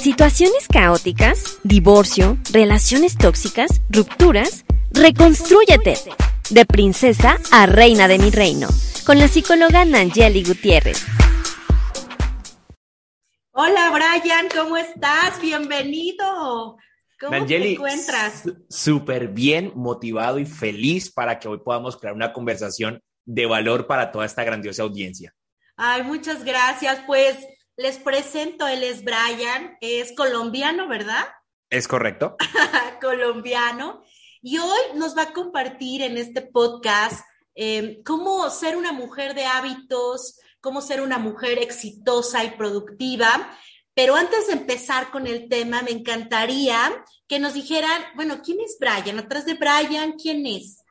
Situaciones 0.00 0.66
caóticas, 0.66 1.58
divorcio, 1.62 2.38
relaciones 2.54 3.18
tóxicas, 3.18 3.82
rupturas. 3.90 4.64
Reconstrúyete. 4.92 5.92
De 6.48 6.64
princesa 6.64 7.36
a 7.52 7.66
reina 7.66 8.08
de 8.08 8.18
mi 8.18 8.30
reino. 8.30 8.68
Con 9.04 9.18
la 9.18 9.28
psicóloga 9.28 9.84
Nangeli 9.84 10.42
Gutiérrez. 10.42 11.04
Hola 13.52 13.90
Brian, 13.90 14.48
¿cómo 14.48 14.78
estás? 14.78 15.38
Bienvenido. 15.38 16.78
¿Cómo 17.20 17.44
te 17.44 17.72
encuentras? 17.72 18.44
Súper 18.70 19.28
bien, 19.28 19.70
motivado 19.74 20.38
y 20.38 20.46
feliz 20.46 21.12
para 21.12 21.38
que 21.38 21.46
hoy 21.46 21.58
podamos 21.58 21.98
crear 21.98 22.14
una 22.14 22.32
conversación 22.32 23.02
de 23.26 23.44
valor 23.44 23.86
para 23.86 24.10
toda 24.10 24.24
esta 24.24 24.44
grandiosa 24.44 24.82
audiencia. 24.82 25.34
Ay, 25.76 26.04
muchas 26.04 26.42
gracias. 26.42 27.02
Pues 27.06 27.36
les 27.80 27.98
presento, 27.98 28.68
él 28.68 28.82
es 28.82 29.02
Brian, 29.04 29.78
es 29.80 30.12
colombiano, 30.14 30.86
¿verdad? 30.86 31.24
Es 31.70 31.88
correcto. 31.88 32.36
colombiano. 33.00 34.04
Y 34.42 34.58
hoy 34.58 34.80
nos 34.96 35.16
va 35.16 35.22
a 35.22 35.32
compartir 35.32 36.02
en 36.02 36.18
este 36.18 36.42
podcast 36.42 37.24
em, 37.54 38.02
cómo 38.02 38.48
ser 38.50 38.76
una 38.76 38.92
mujer 38.92 39.34
de 39.34 39.46
hábitos, 39.46 40.38
cómo 40.60 40.82
ser 40.82 41.00
una 41.00 41.18
mujer 41.18 41.58
exitosa 41.58 42.44
y 42.44 42.50
productiva. 42.50 43.50
Pero 43.94 44.14
antes 44.14 44.48
de 44.48 44.54
empezar 44.54 45.10
con 45.10 45.26
el 45.26 45.48
tema, 45.48 45.80
me 45.80 45.90
encantaría 45.90 46.78
que 47.26 47.38
nos 47.38 47.54
dijeran, 47.54 48.02
bueno, 48.14 48.42
¿quién 48.44 48.60
es 48.60 48.76
Brian? 48.78 49.18
Atrás 49.18 49.46
de 49.46 49.54
Brian, 49.54 50.16
¿quién 50.22 50.44
es? 50.46 50.84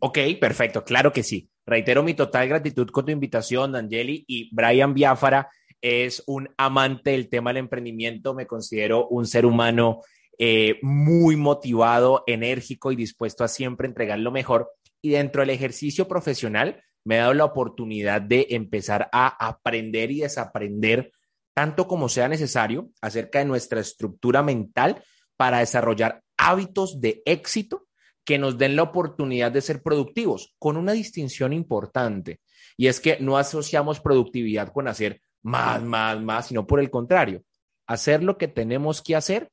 Ok, 0.00 0.18
perfecto, 0.38 0.84
claro 0.84 1.14
que 1.14 1.22
sí. 1.22 1.48
Reitero 1.64 2.02
mi 2.02 2.12
total 2.12 2.46
gratitud 2.46 2.90
con 2.90 3.06
tu 3.06 3.10
invitación, 3.10 3.74
Angeli, 3.74 4.22
y 4.28 4.54
Brian 4.54 4.92
Biafara 4.92 5.48
es 5.84 6.22
un 6.26 6.48
amante 6.56 7.10
del 7.10 7.28
tema 7.28 7.50
del 7.50 7.58
emprendimiento, 7.58 8.32
me 8.32 8.46
considero 8.46 9.06
un 9.08 9.26
ser 9.26 9.44
humano 9.44 10.00
eh, 10.38 10.78
muy 10.80 11.36
motivado, 11.36 12.24
enérgico 12.26 12.90
y 12.90 12.96
dispuesto 12.96 13.44
a 13.44 13.48
siempre 13.48 13.86
entregar 13.86 14.18
lo 14.18 14.32
mejor. 14.32 14.70
Y 15.02 15.10
dentro 15.10 15.42
del 15.42 15.50
ejercicio 15.50 16.08
profesional 16.08 16.82
me 17.04 17.16
he 17.16 17.18
dado 17.18 17.34
la 17.34 17.44
oportunidad 17.44 18.22
de 18.22 18.46
empezar 18.50 19.10
a 19.12 19.46
aprender 19.46 20.10
y 20.10 20.20
desaprender 20.20 21.12
tanto 21.52 21.86
como 21.86 22.08
sea 22.08 22.28
necesario 22.28 22.88
acerca 23.02 23.40
de 23.40 23.44
nuestra 23.44 23.80
estructura 23.80 24.42
mental 24.42 25.04
para 25.36 25.58
desarrollar 25.58 26.22
hábitos 26.38 27.02
de 27.02 27.22
éxito 27.26 27.86
que 28.24 28.38
nos 28.38 28.56
den 28.56 28.74
la 28.74 28.84
oportunidad 28.84 29.52
de 29.52 29.60
ser 29.60 29.82
productivos, 29.82 30.54
con 30.58 30.78
una 30.78 30.92
distinción 30.92 31.52
importante. 31.52 32.40
Y 32.78 32.86
es 32.86 33.00
que 33.00 33.18
no 33.20 33.36
asociamos 33.36 34.00
productividad 34.00 34.72
con 34.72 34.88
hacer 34.88 35.20
más, 35.44 35.82
más, 35.82 36.20
más, 36.20 36.48
sino 36.48 36.66
por 36.66 36.80
el 36.80 36.90
contrario, 36.90 37.44
hacer 37.86 38.22
lo 38.22 38.38
que 38.38 38.48
tenemos 38.48 39.02
que 39.02 39.14
hacer 39.14 39.50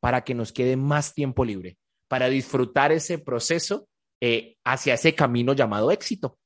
para 0.00 0.24
que 0.24 0.34
nos 0.34 0.52
quede 0.52 0.76
más 0.76 1.14
tiempo 1.14 1.44
libre, 1.44 1.78
para 2.08 2.28
disfrutar 2.28 2.90
ese 2.90 3.18
proceso 3.18 3.86
eh, 4.20 4.56
hacia 4.64 4.94
ese 4.94 5.14
camino 5.14 5.52
llamado 5.52 5.90
éxito. 5.90 6.38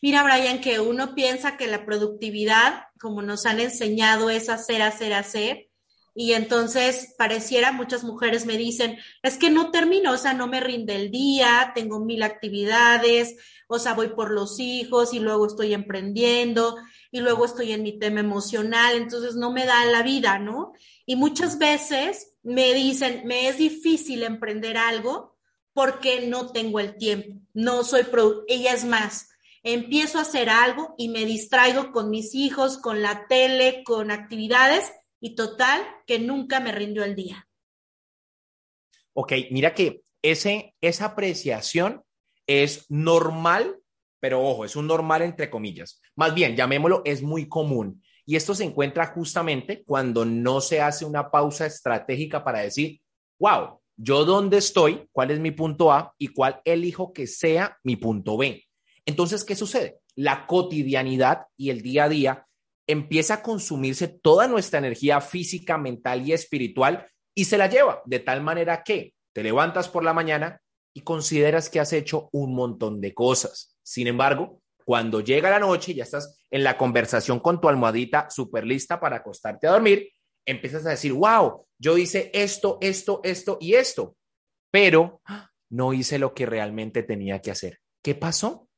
Mira, 0.00 0.22
Brian, 0.22 0.60
que 0.60 0.78
uno 0.78 1.14
piensa 1.14 1.56
que 1.56 1.66
la 1.66 1.84
productividad, 1.84 2.84
como 3.00 3.22
nos 3.22 3.44
han 3.44 3.60
enseñado, 3.60 4.30
es 4.30 4.48
hacer, 4.48 4.82
hacer, 4.82 5.12
hacer. 5.12 5.68
Y 6.18 6.32
entonces 6.32 7.14
pareciera, 7.18 7.72
muchas 7.72 8.02
mujeres 8.02 8.46
me 8.46 8.56
dicen, 8.56 8.96
es 9.22 9.36
que 9.36 9.50
no 9.50 9.70
termino, 9.70 10.12
o 10.12 10.16
sea, 10.16 10.32
no 10.32 10.46
me 10.46 10.60
rinde 10.60 10.96
el 10.96 11.10
día, 11.10 11.72
tengo 11.74 12.00
mil 12.00 12.22
actividades, 12.22 13.36
o 13.68 13.78
sea, 13.78 13.92
voy 13.92 14.08
por 14.08 14.30
los 14.30 14.58
hijos 14.58 15.12
y 15.12 15.18
luego 15.18 15.46
estoy 15.46 15.74
emprendiendo 15.74 16.74
y 17.10 17.20
luego 17.20 17.44
estoy 17.44 17.72
en 17.72 17.82
mi 17.82 17.98
tema 17.98 18.20
emocional, 18.20 18.96
entonces 18.96 19.34
no 19.34 19.52
me 19.52 19.66
da 19.66 19.84
la 19.84 20.02
vida, 20.02 20.38
¿no? 20.38 20.72
Y 21.04 21.16
muchas 21.16 21.58
veces 21.58 22.32
me 22.42 22.72
dicen, 22.72 23.26
me 23.26 23.48
es 23.48 23.58
difícil 23.58 24.22
emprender 24.22 24.78
algo 24.78 25.36
porque 25.74 26.26
no 26.26 26.50
tengo 26.50 26.80
el 26.80 26.96
tiempo, 26.96 27.38
no 27.52 27.84
soy, 27.84 28.04
pro 28.04 28.42
ella 28.48 28.72
es 28.72 28.86
más, 28.86 29.28
empiezo 29.62 30.16
a 30.16 30.22
hacer 30.22 30.48
algo 30.48 30.94
y 30.96 31.10
me 31.10 31.26
distraigo 31.26 31.92
con 31.92 32.08
mis 32.08 32.34
hijos, 32.34 32.78
con 32.78 33.02
la 33.02 33.26
tele, 33.28 33.84
con 33.84 34.10
actividades 34.10 34.90
y 35.20 35.34
total 35.34 35.82
que 36.06 36.18
nunca 36.18 36.60
me 36.60 36.72
rindió 36.72 37.04
el 37.04 37.14
día. 37.14 37.48
Ok, 39.14 39.32
mira 39.50 39.74
que 39.74 40.02
ese, 40.22 40.74
esa 40.80 41.06
apreciación 41.06 42.02
es 42.46 42.86
normal, 42.90 43.78
pero 44.20 44.42
ojo, 44.42 44.64
es 44.64 44.76
un 44.76 44.86
normal 44.86 45.22
entre 45.22 45.50
comillas. 45.50 46.00
Más 46.14 46.34
bien, 46.34 46.56
llamémoslo, 46.56 47.02
es 47.04 47.22
muy 47.22 47.48
común. 47.48 48.02
Y 48.24 48.36
esto 48.36 48.54
se 48.54 48.64
encuentra 48.64 49.06
justamente 49.06 49.84
cuando 49.84 50.24
no 50.24 50.60
se 50.60 50.80
hace 50.80 51.04
una 51.04 51.30
pausa 51.30 51.64
estratégica 51.64 52.42
para 52.42 52.60
decir, 52.60 53.00
wow, 53.38 53.80
yo 53.96 54.24
dónde 54.24 54.58
estoy, 54.58 55.08
cuál 55.12 55.30
es 55.30 55.40
mi 55.40 55.52
punto 55.52 55.92
A 55.92 56.12
y 56.18 56.28
cuál 56.28 56.60
elijo 56.64 57.12
que 57.12 57.26
sea 57.26 57.78
mi 57.84 57.96
punto 57.96 58.36
B. 58.36 58.64
Entonces, 59.06 59.44
¿qué 59.44 59.54
sucede? 59.54 60.00
La 60.16 60.46
cotidianidad 60.46 61.46
y 61.56 61.70
el 61.70 61.82
día 61.82 62.04
a 62.04 62.08
día 62.08 62.46
empieza 62.86 63.34
a 63.34 63.42
consumirse 63.42 64.08
toda 64.08 64.46
nuestra 64.46 64.78
energía 64.78 65.20
física, 65.20 65.78
mental 65.78 66.26
y 66.26 66.32
espiritual 66.32 67.06
y 67.34 67.44
se 67.46 67.58
la 67.58 67.68
lleva 67.68 68.02
de 68.06 68.20
tal 68.20 68.42
manera 68.42 68.82
que 68.82 69.14
te 69.32 69.42
levantas 69.42 69.88
por 69.88 70.04
la 70.04 70.12
mañana 70.12 70.60
y 70.94 71.02
consideras 71.02 71.68
que 71.68 71.80
has 71.80 71.92
hecho 71.92 72.28
un 72.32 72.54
montón 72.54 73.00
de 73.00 73.12
cosas. 73.12 73.76
Sin 73.82 74.06
embargo, 74.06 74.62
cuando 74.84 75.20
llega 75.20 75.50
la 75.50 75.58
noche, 75.58 75.94
ya 75.94 76.04
estás 76.04 76.38
en 76.50 76.64
la 76.64 76.78
conversación 76.78 77.40
con 77.40 77.60
tu 77.60 77.68
almohadita 77.68 78.30
súper 78.30 78.64
lista 78.64 78.98
para 79.00 79.16
acostarte 79.16 79.66
a 79.66 79.72
dormir, 79.72 80.08
empiezas 80.46 80.86
a 80.86 80.90
decir, 80.90 81.12
wow, 81.12 81.66
yo 81.78 81.98
hice 81.98 82.30
esto, 82.32 82.78
esto, 82.80 83.20
esto 83.24 83.58
y 83.60 83.74
esto, 83.74 84.16
pero 84.70 85.20
no 85.68 85.92
hice 85.92 86.18
lo 86.18 86.32
que 86.32 86.46
realmente 86.46 87.02
tenía 87.02 87.40
que 87.40 87.50
hacer. 87.50 87.80
¿Qué 88.02 88.14
pasó? 88.14 88.68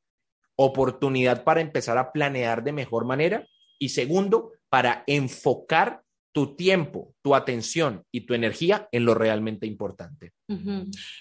Oportunidad 0.55 1.43
para 1.43 1.61
empezar 1.61 1.97
a 1.97 2.11
planear 2.11 2.63
de 2.63 2.73
mejor 2.73 3.05
manera 3.05 3.47
y 3.79 3.89
segundo, 3.89 4.51
para 4.69 5.03
enfocar 5.07 6.03
tu 6.31 6.55
tiempo, 6.55 7.15
tu 7.21 7.33
atención 7.33 8.05
y 8.11 8.21
tu 8.21 8.33
energía 8.33 8.87
en 8.91 9.05
lo 9.05 9.15
realmente 9.15 9.65
importante. 9.65 10.33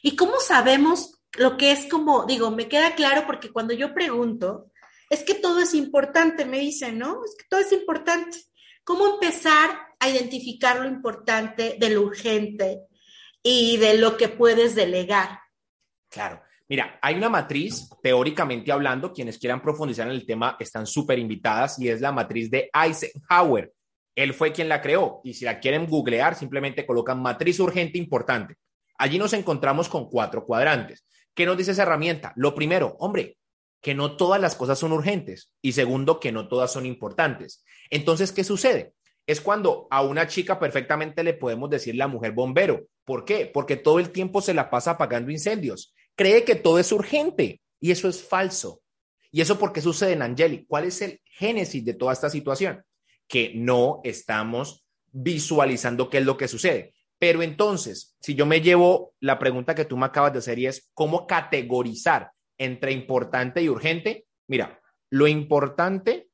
¿Y 0.02 0.16
cómo 0.16 0.38
sabemos 0.41 1.22
lo 1.38 1.56
que 1.56 1.72
es 1.72 1.86
como, 1.86 2.26
digo, 2.26 2.50
me 2.50 2.69
queda 2.69 2.94
claro 2.94 3.24
porque 3.26 3.50
cuando 3.50 3.72
yo 3.72 3.94
pregunto, 3.94 4.70
es 5.08 5.22
que 5.22 5.34
todo 5.34 5.60
es 5.60 5.74
importante, 5.74 6.44
me 6.44 6.58
dicen, 6.58 6.98
¿no? 6.98 7.24
Es 7.24 7.34
que 7.38 7.46
todo 7.48 7.60
es 7.60 7.72
importante. 7.72 8.38
¿Cómo 8.84 9.06
empezar 9.14 9.70
a 9.98 10.08
identificar 10.08 10.80
lo 10.80 10.88
importante 10.88 11.76
de 11.78 11.90
lo 11.90 12.02
urgente 12.02 12.82
y 13.42 13.76
de 13.78 13.98
lo 13.98 14.16
que 14.16 14.28
puedes 14.28 14.75
delegar? 14.75 15.40
Claro. 16.10 16.42
Mira, 16.69 16.99
hay 17.01 17.15
una 17.15 17.31
matriz, 17.31 17.89
teóricamente 18.03 18.71
hablando, 18.71 19.12
quienes 19.12 19.39
quieran 19.39 19.62
profundizar 19.62 20.06
en 20.06 20.12
el 20.12 20.27
tema 20.27 20.56
están 20.61 20.87
súper 20.87 21.19
invitadas 21.19 21.79
y 21.79 21.89
es 21.89 22.03
la 22.03 22.12
matriz 22.12 22.51
de 22.51 22.71
Eisenhower. 22.75 23.73
Él 24.15 24.34
fue 24.34 24.53
quien 24.53 24.69
la 24.69 24.83
creó 24.83 25.23
y 25.25 25.33
si 25.33 25.47
la 25.47 25.61
quieren 25.61 25.87
googlear, 25.87 26.34
simplemente 26.34 26.84
colocan 26.84 27.23
matriz 27.23 27.59
urgente 27.61 27.97
importante. 27.97 28.56
Allí 28.99 29.19
nos 29.19 29.33
encontramos 29.33 29.89
con 29.89 30.11
cuatro 30.11 30.45
cuadrantes. 30.45 31.06
¿Qué 31.34 31.47
nos 31.47 31.56
dice 31.56 31.71
esa 31.71 31.84
herramienta? 31.84 32.33
Lo 32.37 32.55
primero, 32.55 32.97
hombre, 32.99 33.39
que 33.81 33.95
no 33.95 34.17
todas 34.17 34.41
las 34.41 34.55
cosas 34.55 34.79
son 34.79 34.93
urgentes 34.93 35.53
y 35.62 35.73
segundo, 35.73 36.21
que 36.21 36.33
no 36.33 36.49
todas 36.49 36.71
son 36.71 36.85
importantes. 36.85 37.65
Entonces, 37.89 38.33
¿qué 38.33 38.45
sucede? 38.45 38.93
Es 39.27 39.41
cuando 39.41 39.87
a 39.91 40.03
una 40.03 40.27
chica 40.27 40.59
perfectamente 40.59 41.23
le 41.23 41.35
podemos 41.35 41.71
decir 41.71 41.95
la 41.95 42.09
mujer 42.09 42.33
bombero. 42.33 42.87
¿Por 43.05 43.25
qué? 43.25 43.47
Porque 43.47 43.77
todo 43.77 44.00
el 44.00 44.11
tiempo 44.11 44.43
se 44.43 44.53
la 44.53 44.69
pasa 44.69 44.93
apagando 44.93 45.31
incendios. 45.31 45.95
Cree 46.19 46.45
que 46.45 46.55
todo 46.55 46.79
es 46.79 46.93
urgente 46.93 47.62
y 47.81 47.93
eso 47.93 48.11
es 48.11 48.23
falso. 48.23 48.83
¿Y 49.31 49.41
eso 49.41 49.59
por 49.59 49.73
qué 49.73 49.81
sucede 49.81 50.12
en 50.12 50.21
Angeli? 50.23 50.67
¿Cuál 50.67 50.84
es 50.84 51.01
el 51.01 51.23
génesis 51.25 51.83
de 51.83 51.95
toda 51.95 52.12
esta 52.12 52.29
situación? 52.29 52.84
que 53.29 53.53
no 53.55 54.01
estamos 54.03 54.84
visualizando 55.12 56.11
qué 56.11 56.19
es 56.19 56.25
lo 56.25 56.37
que 56.37 56.49
sucede. 56.49 56.94
Pero 57.19 57.43
entonces, 57.43 58.17
si 58.20 58.35
yo 58.35 58.47
me 58.47 58.61
llevo 58.61 59.15
la 59.20 59.38
pregunta 59.38 59.75
que 59.75 59.85
tú 59.85 59.97
me 59.97 60.06
acabas 60.06 60.32
de 60.32 60.38
hacer 60.38 60.59
y 60.59 60.67
es 60.67 60.91
cómo 60.94 61.26
categorizar 61.26 62.32
entre 62.56 62.93
importante 62.93 63.62
y 63.62 63.69
urgente, 63.69 64.26
mira, 64.47 64.81
lo 65.11 65.26
importante 65.29 66.29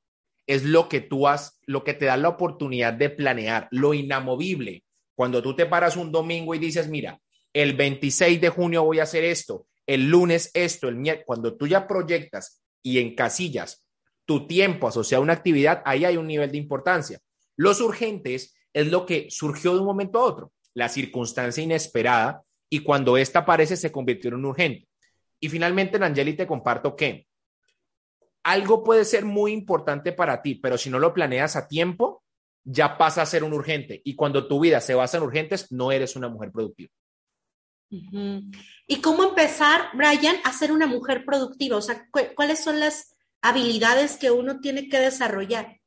es 0.46 0.62
lo 0.62 0.88
que 0.88 1.00
tú 1.00 1.26
has, 1.26 1.58
lo 1.66 1.84
que 1.84 1.94
te 1.94 2.04
da 2.04 2.16
la 2.16 2.28
oportunidad 2.28 2.92
de 2.92 3.10
planear, 3.10 3.68
lo 3.70 3.94
inamovible. 3.94 4.84
Cuando 5.14 5.42
tú 5.42 5.56
te 5.56 5.66
paras 5.66 5.96
un 5.96 6.12
domingo 6.12 6.54
y 6.54 6.58
dices, 6.58 6.88
mira, 6.88 7.20
el 7.52 7.74
26 7.74 8.40
de 8.40 8.48
junio 8.50 8.84
voy 8.84 9.00
a 9.00 9.04
hacer 9.04 9.24
esto, 9.24 9.66
el 9.86 10.08
lunes 10.08 10.50
esto, 10.54 10.88
el 10.88 10.96
miércoles, 10.96 11.26
cuando 11.26 11.56
tú 11.56 11.66
ya 11.66 11.86
proyectas 11.86 12.62
y 12.82 12.98
encasillas 12.98 13.84
tu 14.24 14.46
tiempo 14.46 14.88
asociado 14.88 15.22
a 15.22 15.24
una 15.24 15.32
actividad, 15.34 15.82
ahí 15.84 16.04
hay 16.04 16.16
un 16.16 16.26
nivel 16.26 16.50
de 16.50 16.58
importancia. 16.58 17.20
Los 17.56 17.80
urgentes 17.80 18.54
es 18.72 18.86
lo 18.88 19.06
que 19.06 19.28
surgió 19.30 19.74
de 19.74 19.80
un 19.80 19.86
momento 19.86 20.18
a 20.18 20.24
otro, 20.24 20.52
la 20.72 20.88
circunstancia 20.88 21.62
inesperada 21.62 22.42
y 22.68 22.80
cuando 22.80 23.16
esta 23.16 23.40
aparece 23.40 23.76
se 23.76 23.92
convirtió 23.92 24.28
en 24.28 24.36
un 24.36 24.46
urgente. 24.46 24.88
Y 25.38 25.48
finalmente, 25.48 26.02
Angeli, 26.02 26.34
te 26.34 26.46
comparto 26.46 26.96
que 26.96 27.26
algo 28.42 28.82
puede 28.82 29.04
ser 29.04 29.24
muy 29.24 29.52
importante 29.52 30.12
para 30.12 30.42
ti, 30.42 30.54
pero 30.56 30.76
si 30.78 30.90
no 30.90 30.98
lo 30.98 31.14
planeas 31.14 31.56
a 31.56 31.68
tiempo, 31.68 32.22
ya 32.64 32.96
pasa 32.96 33.22
a 33.22 33.26
ser 33.26 33.44
un 33.44 33.52
urgente. 33.52 34.00
Y 34.04 34.14
cuando 34.16 34.48
tu 34.48 34.60
vida 34.60 34.80
se 34.80 34.94
basa 34.94 35.18
en 35.18 35.22
urgentes, 35.22 35.70
no 35.70 35.92
eres 35.92 36.16
una 36.16 36.28
mujer 36.28 36.50
productiva. 36.50 36.90
¿Y 38.86 39.00
cómo 39.00 39.24
empezar, 39.24 39.88
Brian, 39.94 40.36
a 40.44 40.52
ser 40.52 40.72
una 40.72 40.86
mujer 40.86 41.24
productiva? 41.24 41.76
O 41.76 41.82
sea, 41.82 42.06
¿cuáles 42.10 42.62
son 42.62 42.80
las 42.80 43.14
habilidades 43.40 44.16
que 44.16 44.30
uno 44.30 44.60
tiene 44.60 44.88
que 44.88 44.98
desarrollar? 44.98 45.80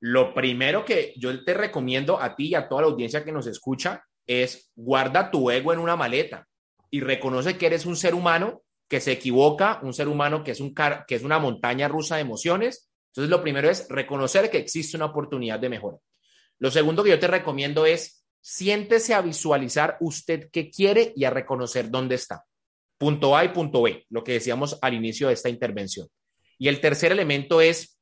Lo 0.00 0.32
primero 0.32 0.84
que 0.84 1.14
yo 1.16 1.44
te 1.44 1.54
recomiendo 1.54 2.20
a 2.20 2.36
ti 2.36 2.48
y 2.48 2.54
a 2.54 2.68
toda 2.68 2.82
la 2.82 2.88
audiencia 2.88 3.24
que 3.24 3.32
nos 3.32 3.46
escucha 3.46 4.04
es 4.26 4.70
guarda 4.76 5.30
tu 5.30 5.50
ego 5.50 5.72
en 5.72 5.80
una 5.80 5.96
maleta 5.96 6.46
y 6.90 7.00
reconoce 7.00 7.58
que 7.58 7.66
eres 7.66 7.86
un 7.86 7.96
ser 7.96 8.14
humano 8.14 8.62
que 8.88 9.00
se 9.00 9.12
equivoca, 9.12 9.80
un 9.82 9.92
ser 9.92 10.08
humano 10.08 10.42
que 10.42 10.52
es, 10.52 10.60
un 10.60 10.74
que 10.74 11.14
es 11.14 11.22
una 11.22 11.38
montaña 11.38 11.88
rusa 11.88 12.16
de 12.16 12.22
emociones. 12.22 12.88
Entonces, 13.08 13.30
lo 13.30 13.42
primero 13.42 13.68
es 13.68 13.86
reconocer 13.88 14.50
que 14.50 14.58
existe 14.58 14.96
una 14.96 15.06
oportunidad 15.06 15.58
de 15.58 15.68
mejora. 15.68 15.98
Lo 16.58 16.70
segundo 16.70 17.04
que 17.04 17.10
yo 17.10 17.18
te 17.18 17.26
recomiendo 17.26 17.86
es 17.86 18.17
siéntese 18.40 19.14
a 19.14 19.20
visualizar 19.20 19.96
usted 20.00 20.48
qué 20.50 20.70
quiere 20.70 21.12
y 21.16 21.24
a 21.24 21.30
reconocer 21.30 21.90
dónde 21.90 22.14
está. 22.14 22.44
Punto 22.98 23.36
A 23.36 23.44
y 23.44 23.48
punto 23.50 23.82
B, 23.82 24.04
lo 24.10 24.24
que 24.24 24.32
decíamos 24.32 24.78
al 24.82 24.94
inicio 24.94 25.28
de 25.28 25.34
esta 25.34 25.48
intervención. 25.48 26.08
Y 26.58 26.68
el 26.68 26.80
tercer 26.80 27.12
elemento 27.12 27.60
es 27.60 27.98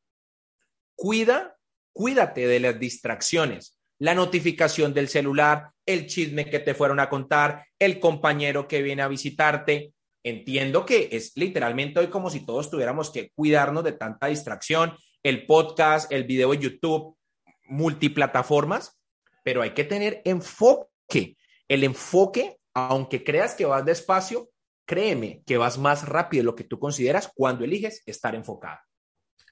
cuida, 0.94 1.56
cuídate 1.92 2.46
de 2.46 2.60
las 2.60 2.80
distracciones, 2.80 3.78
la 3.98 4.14
notificación 4.14 4.94
del 4.94 5.08
celular, 5.08 5.70
el 5.84 6.06
chisme 6.06 6.48
que 6.50 6.58
te 6.58 6.74
fueron 6.74 7.00
a 7.00 7.08
contar, 7.08 7.66
el 7.78 8.00
compañero 8.00 8.66
que 8.66 8.82
viene 8.82 9.02
a 9.02 9.08
visitarte. 9.08 9.92
Entiendo 10.22 10.84
que 10.84 11.10
es 11.12 11.32
literalmente 11.36 12.00
hoy 12.00 12.08
como 12.08 12.30
si 12.30 12.44
todos 12.44 12.70
tuviéramos 12.70 13.10
que 13.10 13.30
cuidarnos 13.34 13.84
de 13.84 13.92
tanta 13.92 14.26
distracción, 14.26 14.96
el 15.22 15.46
podcast, 15.46 16.10
el 16.10 16.24
video 16.24 16.50
de 16.50 16.58
YouTube, 16.58 17.16
multiplataformas, 17.68 18.98
pero 19.46 19.62
hay 19.62 19.74
que 19.74 19.84
tener 19.84 20.22
enfoque. 20.24 21.36
El 21.68 21.84
enfoque, 21.84 22.58
aunque 22.74 23.22
creas 23.22 23.54
que 23.54 23.64
vas 23.64 23.84
despacio, 23.84 24.50
créeme 24.84 25.44
que 25.46 25.56
vas 25.56 25.78
más 25.78 26.08
rápido 26.08 26.40
de 26.40 26.46
lo 26.46 26.56
que 26.56 26.64
tú 26.64 26.80
consideras 26.80 27.30
cuando 27.32 27.64
eliges 27.64 28.02
estar 28.06 28.34
enfocado. 28.34 28.80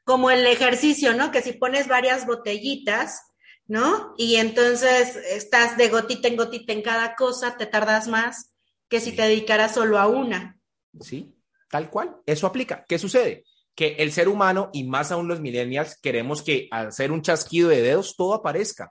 Como 0.03 0.33
el 0.33 0.45
ejercicio, 0.49 1.15
¿no? 1.15 1.31
Que 1.31 1.43
si 1.43 1.53
pones 1.53 1.87
varias 1.87 2.27
botellitas, 2.27 3.21
¿no? 3.69 4.15
Y 4.19 4.35
entonces 4.35 5.15
estás 5.15 5.77
de 5.77 5.89
gotita 5.91 6.27
en 6.27 6.39
gotita 6.39 6.73
en 6.73 6.83
cada 6.83 7.15
cosa, 7.15 7.57
te 7.57 7.67
tardas 7.67 8.09
más 8.09 8.53
que 8.89 8.99
si 8.99 9.13
te 9.13 9.23
dedicaras 9.23 9.75
solo 9.75 10.01
a 10.01 10.09
una. 10.09 10.59
Sí, 10.99 11.37
tal 11.71 11.89
cual. 11.89 12.17
Eso 12.27 12.49
aplica. 12.49 12.85
¿Qué 12.89 12.99
sucede? 12.99 13.45
Que 13.77 13.95
el 14.01 14.11
ser 14.11 14.27
humano 14.27 14.71
y 14.73 14.83
más 14.83 15.13
aún 15.13 15.29
los 15.29 15.39
millennials 15.39 15.97
queremos 16.01 16.43
que 16.43 16.67
al 16.73 16.89
hacer 16.89 17.13
un 17.13 17.23
chasquido 17.23 17.69
de 17.69 17.81
dedos 17.81 18.17
todo 18.17 18.35
aparezca. 18.35 18.91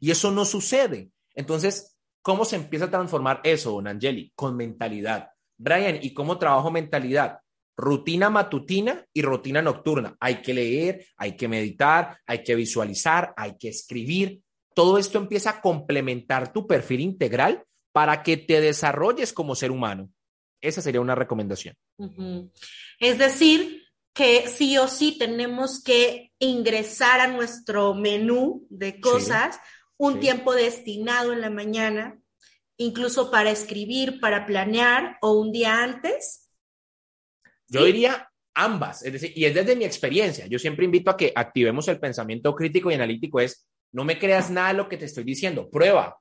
Y 0.00 0.10
eso 0.10 0.30
no 0.30 0.44
sucede. 0.44 1.10
Entonces, 1.34 1.96
¿cómo 2.22 2.44
se 2.44 2.56
empieza 2.56 2.86
a 2.86 2.90
transformar 2.90 3.40
eso, 3.44 3.72
don 3.72 3.86
Angeli? 3.86 4.32
Con 4.34 4.56
mentalidad. 4.56 5.30
Brian, 5.56 5.98
¿y 6.02 6.14
cómo 6.14 6.38
trabajo 6.38 6.70
mentalidad? 6.70 7.40
Rutina 7.76 8.30
matutina 8.30 9.04
y 9.12 9.22
rutina 9.22 9.62
nocturna. 9.62 10.16
Hay 10.20 10.42
que 10.42 10.54
leer, 10.54 11.06
hay 11.16 11.36
que 11.36 11.48
meditar, 11.48 12.18
hay 12.26 12.42
que 12.42 12.54
visualizar, 12.54 13.32
hay 13.36 13.56
que 13.58 13.68
escribir. 13.68 14.40
Todo 14.74 14.98
esto 14.98 15.18
empieza 15.18 15.50
a 15.50 15.60
complementar 15.60 16.52
tu 16.52 16.66
perfil 16.66 17.00
integral 17.00 17.64
para 17.92 18.22
que 18.22 18.36
te 18.36 18.60
desarrolles 18.60 19.32
como 19.32 19.54
ser 19.54 19.70
humano. 19.70 20.10
Esa 20.60 20.82
sería 20.82 21.00
una 21.00 21.14
recomendación. 21.14 21.74
Es 22.98 23.18
decir, 23.18 23.82
que 24.12 24.48
sí 24.48 24.76
o 24.78 24.88
sí 24.88 25.16
tenemos 25.18 25.82
que 25.82 26.32
ingresar 26.38 27.20
a 27.20 27.28
nuestro 27.28 27.94
menú 27.94 28.66
de 28.68 29.00
cosas 29.00 29.58
un 30.00 30.18
tiempo 30.18 30.54
destinado 30.54 31.34
en 31.34 31.42
la 31.42 31.50
mañana, 31.50 32.18
incluso 32.78 33.30
para 33.30 33.50
escribir, 33.50 34.18
para 34.18 34.46
planear 34.46 35.18
o 35.20 35.32
un 35.32 35.52
día 35.52 35.82
antes. 35.82 36.50
Yo 37.68 37.84
diría 37.84 38.30
ambas, 38.54 39.04
es 39.04 39.12
decir, 39.12 39.32
y 39.36 39.44
es 39.44 39.54
desde 39.54 39.76
mi 39.76 39.84
experiencia. 39.84 40.46
Yo 40.46 40.58
siempre 40.58 40.86
invito 40.86 41.10
a 41.10 41.18
que 41.18 41.34
activemos 41.36 41.86
el 41.88 42.00
pensamiento 42.00 42.54
crítico 42.54 42.90
y 42.90 42.94
analítico, 42.94 43.40
es 43.40 43.68
no 43.92 44.04
me 44.04 44.18
creas 44.18 44.50
nada 44.50 44.68
de 44.68 44.78
lo 44.78 44.88
que 44.88 44.96
te 44.96 45.04
estoy 45.04 45.22
diciendo, 45.22 45.68
prueba, 45.68 46.18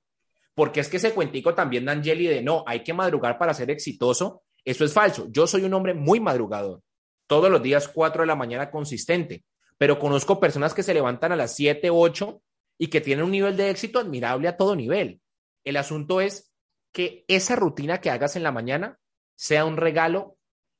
porque 0.53 0.81
es 0.81 0.89
que 0.89 0.97
ese 0.97 1.13
cuentico 1.13 1.55
también 1.55 1.85
de 1.85 1.93
Angeli 1.93 2.27
de 2.27 2.41
no, 2.41 2.65
hay 2.67 2.83
que 2.83 2.93
madrugar 2.93 3.37
para 3.37 3.53
ser 3.53 3.71
exitoso, 3.71 4.43
eso 4.65 4.83
es 4.83 4.91
falso. 4.91 5.27
Yo 5.29 5.47
soy 5.47 5.63
un 5.63 5.73
hombre 5.73 5.93
muy 5.93 6.19
madrugador, 6.19 6.81
todos 7.27 7.49
los 7.49 7.63
días 7.63 7.87
4 7.87 8.23
de 8.23 8.27
la 8.27 8.35
mañana 8.35 8.71
consistente, 8.71 9.45
pero 9.77 9.97
conozco 9.97 10.37
personas 10.37 10.73
que 10.73 10.83
se 10.83 10.93
levantan 10.93 11.31
a 11.31 11.37
las 11.37 11.55
7, 11.55 11.89
8 11.89 12.41
y 12.79 12.87
que 12.87 13.01
tienen 13.01 13.25
un 13.25 13.31
nivel 13.31 13.55
de 13.57 13.69
éxito 13.69 13.99
admirable 13.99 14.47
a 14.47 14.57
todo 14.57 14.75
nivel. 14.75 15.21
El 15.63 15.77
asunto 15.77 16.21
es 16.21 16.51
que 16.91 17.25
esa 17.27 17.55
rutina 17.55 18.01
que 18.01 18.09
hagas 18.09 18.35
en 18.35 18.43
la 18.43 18.51
mañana 18.51 18.97
sea 19.35 19.65
un 19.65 19.77
regalo 19.77 20.37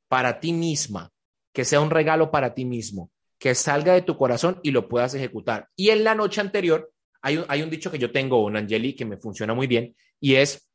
para 0.07 0.40
ti 0.40 0.54
misma, 0.54 1.12
que 1.54 1.66
sea 1.66 1.81
un 1.81 1.92
regalo 1.92 2.31
para 2.31 2.56
ti 2.56 2.66
mismo, 2.66 3.12
que 3.38 3.54
salga 3.54 3.94
de 3.94 4.01
tu 4.01 4.18
corazón 4.18 4.60
y 4.63 4.72
lo 4.72 4.88
puedas 4.88 5.13
ejecutar. 5.13 5.69
Y 5.75 5.90
en 5.90 6.04
la 6.04 6.16
noche 6.16 6.42
anterior, 6.42 6.92
hay 7.22 7.38
un, 7.38 7.46
hay 7.50 7.62
un 7.62 7.69
dicho 7.69 7.92
que 7.92 8.00
yo 8.00 8.12
tengo, 8.12 8.44
un 8.44 8.56
Angeli, 8.56 8.95
que 8.95 9.06
me 9.06 9.18
funciona 9.18 9.54
muy 9.54 9.68
bien, 9.68 9.95
y 10.19 10.36
es, 10.36 10.69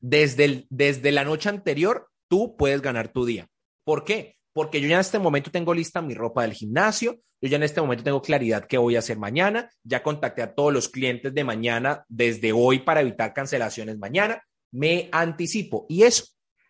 desde, 0.00 0.66
desde 0.70 1.12
la 1.12 1.24
noche 1.24 1.50
anterior, 1.50 2.08
tú 2.28 2.56
puedes 2.56 2.80
ganar 2.80 3.12
tu 3.12 3.24
día. 3.24 3.48
¿Por 3.84 4.04
qué? 4.04 4.36
Porque 4.54 4.80
yo 4.80 4.88
ya 4.88 4.94
en 4.94 5.00
este 5.00 5.18
momento 5.18 5.50
tengo 5.50 5.74
lista 5.74 6.00
mi 6.00 6.14
ropa 6.14 6.42
del 6.42 6.54
gimnasio, 6.54 7.20
yo 7.42 7.48
ya 7.50 7.56
en 7.56 7.64
este 7.64 7.82
momento 7.82 8.04
tengo 8.04 8.22
claridad 8.22 8.64
qué 8.66 8.78
voy 8.78 8.96
a 8.96 9.00
hacer 9.00 9.18
mañana, 9.18 9.68
ya 9.82 10.02
contacté 10.02 10.40
a 10.40 10.54
todos 10.54 10.72
los 10.72 10.88
clientes 10.88 11.34
de 11.34 11.44
mañana 11.44 12.06
desde 12.08 12.52
hoy 12.52 12.78
para 12.78 13.02
evitar 13.02 13.34
cancelaciones 13.34 13.98
mañana, 13.98 14.42
me 14.72 15.10
anticipo 15.12 15.84
y 15.90 16.04
eso 16.04 16.24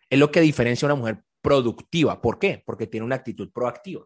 es 0.09 0.19
lo 0.19 0.31
que 0.31 0.41
diferencia 0.41 0.85
a 0.85 0.91
una 0.93 0.99
mujer 0.99 1.23
productiva. 1.41 2.21
¿Por 2.21 2.39
qué? 2.39 2.61
Porque 2.65 2.87
tiene 2.87 3.05
una 3.05 3.15
actitud 3.15 3.51
proactiva. 3.53 4.05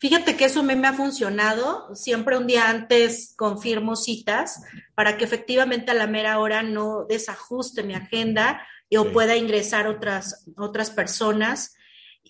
Fíjate 0.00 0.36
que 0.36 0.46
eso 0.46 0.62
me, 0.62 0.74
me 0.74 0.88
ha 0.88 0.92
funcionado. 0.92 1.94
Siempre 1.94 2.36
un 2.36 2.46
día 2.46 2.68
antes 2.68 3.34
confirmo 3.36 3.94
citas 3.94 4.60
para 4.94 5.16
que 5.16 5.24
efectivamente 5.24 5.92
a 5.92 5.94
la 5.94 6.06
mera 6.06 6.40
hora 6.40 6.62
no 6.62 7.04
desajuste 7.08 7.82
mi 7.84 7.94
agenda 7.94 8.66
o 8.96 9.12
pueda 9.12 9.36
ingresar 9.36 9.86
otras, 9.86 10.44
otras 10.56 10.90
personas. 10.90 11.76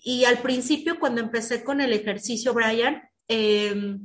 Y 0.03 0.25
al 0.25 0.39
principio, 0.39 0.99
cuando 0.99 1.21
empecé 1.21 1.63
con 1.63 1.81
el 1.81 1.93
ejercicio, 1.93 2.53
Brian, 2.53 3.01
em, 3.27 3.99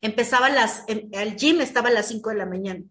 empezaba 0.00 0.48
las, 0.48 0.84
el 0.88 1.36
gym 1.36 1.60
estaba 1.60 1.88
a 1.88 1.92
las 1.92 2.08
5 2.08 2.30
de 2.30 2.36
la 2.36 2.46
mañana. 2.46 2.84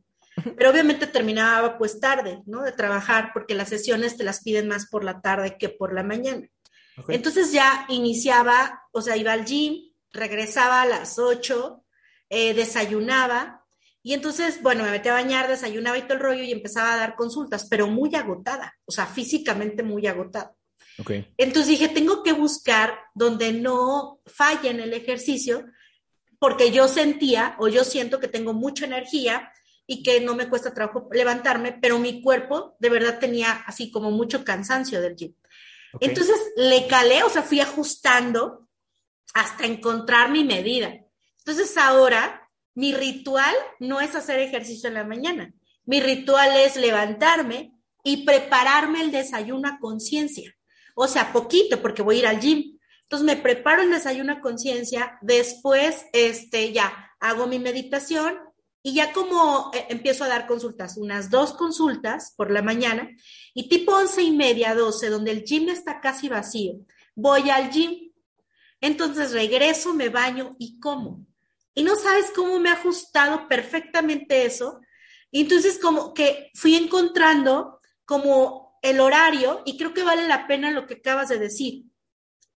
Pero 0.58 0.70
obviamente 0.70 1.08
terminaba 1.08 1.78
pues 1.78 2.00
tarde, 2.00 2.42
¿no? 2.46 2.64
De 2.64 2.72
trabajar, 2.72 3.32
porque 3.34 3.56
las 3.56 3.70
sesiones 3.70 4.16
te 4.16 4.24
las 4.24 4.42
piden 4.42 4.68
más 4.68 4.88
por 4.88 5.04
la 5.04 5.22
tarde 5.22 5.58
que 5.58 5.70
por 5.70 5.94
la 5.94 6.04
mañana. 6.04 6.48
Entonces 7.08 7.52
ya 7.52 7.86
iniciaba, 7.90 8.84
o 8.92 9.02
sea, 9.02 9.16
iba 9.16 9.32
al 9.32 9.46
gym, 9.46 9.92
regresaba 10.12 10.82
a 10.82 10.86
las 10.86 11.18
8, 11.18 11.84
eh, 12.30 12.54
desayunaba, 12.54 13.60
y 14.02 14.14
entonces, 14.14 14.62
bueno, 14.62 14.84
me 14.84 14.92
metí 14.92 15.10
a 15.10 15.14
bañar, 15.14 15.48
desayunaba 15.48 15.98
y 15.98 16.04
todo 16.04 16.14
el 16.14 16.20
rollo 16.22 16.44
y 16.44 16.52
empezaba 16.52 16.94
a 16.94 16.98
dar 16.98 17.16
consultas, 17.16 17.68
pero 17.70 17.88
muy 17.88 18.16
agotada, 18.16 18.74
o 18.86 18.92
sea, 18.92 19.06
físicamente 19.06 19.84
muy 19.84 20.08
agotada. 20.08 20.54
Entonces 21.38 21.68
dije, 21.68 21.90
tengo 21.90 22.24
que 22.24 22.34
buscar 22.34 23.00
donde 23.14 23.54
no 23.54 24.20
falle 24.26 24.70
en 24.70 24.80
el 24.80 24.94
ejercicio, 24.94 25.66
porque 26.40 26.72
yo 26.72 26.88
sentía 26.88 27.56
o 27.60 27.68
yo 27.68 27.84
siento 27.84 28.20
que 28.20 28.28
tengo 28.28 28.54
mucha 28.54 28.86
energía 28.86 29.52
y 29.86 30.04
que 30.04 30.22
no 30.22 30.36
me 30.36 30.48
cuesta 30.48 30.74
trabajo 30.74 31.10
levantarme, 31.12 31.74
pero 31.74 32.00
mi 32.00 32.22
cuerpo 32.22 32.76
de 32.80 32.90
verdad 32.90 33.20
tenía 33.20 33.52
así 33.66 33.92
como 33.92 34.12
mucho 34.12 34.44
cansancio 34.44 35.02
del 35.02 35.16
gym. 35.16 35.34
Entonces 36.00 36.36
le 36.56 36.88
calé, 36.88 37.24
o 37.24 37.30
sea, 37.30 37.42
fui 37.42 37.60
ajustando 37.60 38.68
hasta 39.34 39.66
encontrar 39.66 40.30
mi 40.30 40.44
medida. 40.44 40.94
Entonces 41.40 41.76
ahora 41.78 42.48
mi 42.76 42.94
ritual 42.94 43.54
no 43.80 44.00
es 44.00 44.16
hacer 44.16 44.40
ejercicio 44.40 44.88
en 44.88 44.94
la 44.94 45.04
mañana. 45.04 45.54
Mi 45.86 46.00
ritual 46.00 46.56
es 46.58 46.76
levantarme 46.76 47.74
y 48.04 48.26
prepararme 48.26 49.02
el 49.02 49.12
desayuno 49.12 49.68
a 49.68 49.80
conciencia. 49.80 50.56
O 51.02 51.08
sea, 51.08 51.32
poquito, 51.32 51.82
porque 51.82 52.02
voy 52.02 52.18
a 52.18 52.20
ir 52.20 52.28
al 52.28 52.42
gym. 52.42 52.78
Entonces 53.04 53.26
me 53.26 53.38
preparo 53.38 53.84
el 53.84 53.90
desayuno 53.90 54.34
a 54.34 54.42
conciencia, 54.42 55.18
después 55.22 56.06
este, 56.12 56.74
ya 56.74 57.10
hago 57.22 57.48
mi 57.48 57.58
meditación 57.58 58.38
y 58.84 58.96
ya 58.96 59.14
como 59.14 59.72
eh, 59.74 59.86
empiezo 59.88 60.26
a 60.26 60.28
dar 60.28 60.46
consultas, 60.46 60.98
unas 60.98 61.30
dos 61.30 61.54
consultas 61.54 62.34
por 62.36 62.52
la 62.52 62.62
mañana 62.62 63.10
y 63.54 63.70
tipo 63.70 63.94
once 63.94 64.22
y 64.22 64.32
media, 64.32 64.76
doce, 64.76 65.08
donde 65.10 65.32
el 65.32 65.46
gym 65.46 65.70
está 65.70 66.02
casi 66.02 66.28
vacío, 66.28 66.74
voy 67.16 67.50
al 67.50 67.72
gym. 67.72 68.12
Entonces 68.82 69.32
regreso, 69.32 69.94
me 69.94 70.10
baño 70.10 70.58
y 70.60 70.82
como. 70.82 71.26
Y 71.76 71.84
no 71.84 71.96
sabes 71.96 72.30
cómo 72.36 72.60
me 72.60 72.72
ha 72.72 72.74
ajustado 72.74 73.48
perfectamente 73.48 74.46
eso. 74.46 74.82
Y 75.32 75.44
entonces 75.44 75.80
como 75.80 76.14
que 76.14 76.52
fui 76.56 76.76
encontrando 76.76 77.80
como 78.04 78.69
el 78.82 79.00
horario 79.00 79.62
y 79.66 79.78
creo 79.78 79.94
que 79.94 80.04
vale 80.04 80.28
la 80.28 80.48
pena 80.48 80.72
lo 80.72 80.86
que 80.86 80.96
acabas 80.96 81.30
de 81.30 81.40
decir. 81.40 81.86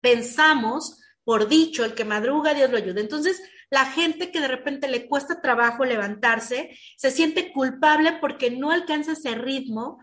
Pensamos, 0.02 1.02
por 1.24 1.48
dicho, 1.48 1.86
el 1.86 1.94
que 1.94 2.06
madruga, 2.06 2.54
Dios 2.54 2.72
lo 2.72 2.78
ayuda. 2.78 3.02
Entonces, 3.02 3.42
la 3.70 3.86
gente 3.86 4.32
que 4.32 4.42
de 4.42 4.48
repente 4.48 4.88
le 4.88 5.08
cuesta 5.08 5.42
trabajo 5.42 5.86
levantarse, 5.86 6.78
se 6.98 7.12
siente 7.12 7.54
culpable 7.54 8.18
porque 8.20 8.52
no 8.52 8.72
alcanza 8.72 9.14
ese 9.14 9.36
ritmo 9.36 10.00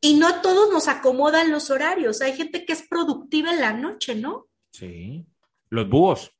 y 0.00 0.14
no 0.14 0.40
todos 0.40 0.72
nos 0.72 0.88
acomodan 0.88 1.50
los 1.50 1.70
horarios. 1.70 2.22
Hay 2.22 2.32
gente 2.32 2.64
que 2.64 2.72
es 2.72 2.86
productiva 2.88 3.52
en 3.52 3.60
la 3.60 3.72
noche, 3.72 4.14
¿no? 4.14 4.48
Sí. 4.72 5.26
Los 5.68 5.88
búhos, 5.88 6.32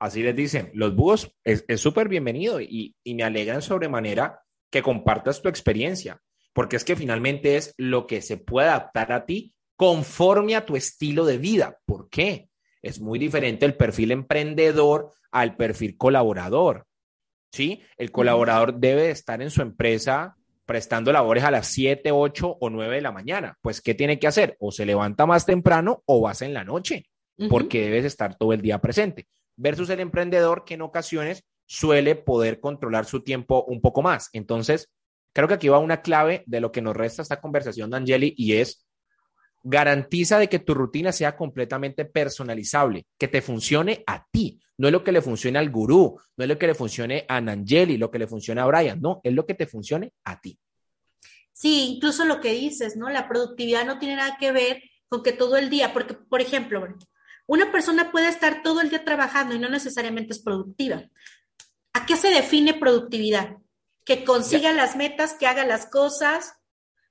así 0.00 0.22
les 0.22 0.34
dicen, 0.34 0.70
los 0.74 0.94
búhos 0.94 1.34
es 1.44 1.80
súper 1.80 2.08
bienvenido 2.08 2.60
y, 2.60 2.96
y 3.04 3.14
me 3.14 3.22
alegran 3.22 3.62
sobremanera 3.62 4.42
que 4.70 4.82
compartas 4.82 5.40
tu 5.40 5.48
experiencia, 5.48 6.20
porque 6.58 6.74
es 6.74 6.84
que 6.84 6.96
finalmente 6.96 7.54
es 7.54 7.72
lo 7.76 8.08
que 8.08 8.20
se 8.20 8.36
puede 8.36 8.66
adaptar 8.66 9.12
a 9.12 9.26
ti 9.26 9.54
conforme 9.76 10.56
a 10.56 10.66
tu 10.66 10.74
estilo 10.74 11.24
de 11.24 11.38
vida. 11.38 11.78
¿Por 11.86 12.10
qué? 12.10 12.48
Es 12.82 13.00
muy 13.00 13.20
diferente 13.20 13.64
el 13.64 13.76
perfil 13.76 14.10
emprendedor 14.10 15.12
al 15.30 15.54
perfil 15.54 15.96
colaborador. 15.96 16.84
¿Sí? 17.52 17.80
El 17.96 18.10
colaborador 18.10 18.74
debe 18.74 19.12
estar 19.12 19.40
en 19.40 19.52
su 19.52 19.62
empresa 19.62 20.36
prestando 20.66 21.12
labores 21.12 21.44
a 21.44 21.52
las 21.52 21.68
7, 21.68 22.10
8 22.10 22.58
o 22.60 22.70
9 22.70 22.96
de 22.96 23.02
la 23.02 23.12
mañana. 23.12 23.56
Pues, 23.62 23.80
¿qué 23.80 23.94
tiene 23.94 24.18
que 24.18 24.26
hacer? 24.26 24.56
O 24.58 24.72
se 24.72 24.84
levanta 24.84 25.26
más 25.26 25.46
temprano 25.46 26.02
o 26.06 26.22
vas 26.22 26.42
en 26.42 26.54
la 26.54 26.64
noche, 26.64 27.06
porque 27.48 27.82
debes 27.82 28.04
estar 28.04 28.36
todo 28.36 28.52
el 28.52 28.62
día 28.62 28.80
presente. 28.80 29.28
Versus 29.54 29.90
el 29.90 30.00
emprendedor 30.00 30.64
que 30.64 30.74
en 30.74 30.82
ocasiones 30.82 31.44
suele 31.66 32.16
poder 32.16 32.58
controlar 32.58 33.04
su 33.04 33.22
tiempo 33.22 33.62
un 33.68 33.80
poco 33.80 34.02
más. 34.02 34.28
Entonces, 34.32 34.90
creo 35.32 35.48
que 35.48 35.54
aquí 35.54 35.68
va 35.68 35.78
una 35.78 36.02
clave 36.02 36.44
de 36.46 36.60
lo 36.60 36.72
que 36.72 36.82
nos 36.82 36.96
resta 36.96 37.22
esta 37.22 37.40
conversación, 37.40 37.94
Angeli, 37.94 38.34
y 38.36 38.54
es 38.54 38.88
Garantiza 39.64 40.38
de 40.38 40.48
que 40.48 40.60
tu 40.60 40.72
rutina 40.72 41.12
sea 41.12 41.36
completamente 41.36 42.04
personalizable, 42.04 43.06
que 43.18 43.28
te 43.28 43.42
funcione 43.42 44.04
a 44.06 44.24
ti. 44.30 44.60
No 44.78 44.88
es 44.88 44.92
lo 44.92 45.02
que 45.02 45.10
le 45.10 45.20
funcione 45.20 45.58
al 45.58 45.70
gurú, 45.70 46.18
no 46.36 46.44
es 46.44 46.48
lo 46.48 46.58
que 46.58 46.68
le 46.68 46.74
funcione 46.74 47.26
a 47.28 47.40
Nangeli, 47.40 47.96
lo 47.96 48.10
que 48.10 48.20
le 48.20 48.28
funcione 48.28 48.60
a 48.60 48.66
Brian, 48.66 49.00
no, 49.00 49.20
es 49.24 49.32
lo 49.32 49.44
que 49.44 49.54
te 49.54 49.66
funcione 49.66 50.12
a 50.24 50.40
ti. 50.40 50.58
Sí, 51.52 51.96
incluso 51.96 52.24
lo 52.24 52.40
que 52.40 52.52
dices, 52.52 52.96
¿no? 52.96 53.10
La 53.10 53.28
productividad 53.28 53.84
no 53.84 53.98
tiene 53.98 54.14
nada 54.14 54.36
que 54.38 54.52
ver 54.52 54.80
con 55.08 55.24
que 55.24 55.32
todo 55.32 55.56
el 55.56 55.70
día, 55.70 55.92
porque, 55.92 56.14
por 56.14 56.40
ejemplo, 56.40 56.86
una 57.46 57.72
persona 57.72 58.12
puede 58.12 58.28
estar 58.28 58.62
todo 58.62 58.80
el 58.80 58.90
día 58.90 59.04
trabajando 59.04 59.56
y 59.56 59.58
no 59.58 59.68
necesariamente 59.68 60.32
es 60.32 60.38
productiva. 60.38 61.02
¿A 61.92 62.06
qué 62.06 62.16
se 62.16 62.28
define 62.28 62.74
productividad? 62.74 63.56
Que 64.08 64.24
consiga 64.24 64.72
las 64.72 64.96
metas, 64.96 65.34
que 65.34 65.46
haga 65.46 65.66
las 65.66 65.84
cosas, 65.84 66.54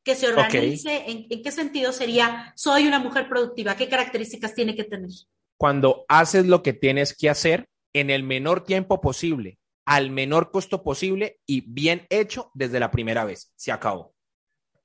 que 0.03 0.15
se 0.15 0.29
organice, 0.29 1.03
¿en, 1.05 1.43
qué 1.43 1.51
sentido 1.51 1.93
sería 1.93 2.51
soy 2.55 2.87
una 2.87 2.97
mujer 2.97 3.29
productiva? 3.29 3.75
¿Qué 3.75 3.87
características 3.87 4.55
tiene 4.55 4.75
que 4.75 4.83
tener? 4.83 5.11
Cuando 5.57 6.05
haces 6.07 6.47
lo 6.47 6.63
que 6.63 6.73
tienes 6.73 7.15
que 7.15 7.29
hacer 7.29 7.69
en 7.93 8.09
el 8.09 8.23
menor 8.23 8.63
tiempo 8.63 8.99
posible, 8.99 9.59
al 9.85 10.09
menor 10.09 10.49
costo 10.49 10.81
posible 10.81 11.39
y 11.45 11.61
bien 11.61 12.07
hecho 12.09 12.49
desde 12.55 12.79
la 12.79 12.89
primera 12.89 13.25
vez. 13.25 13.51
Se 13.55 13.71
acabó. 13.71 14.15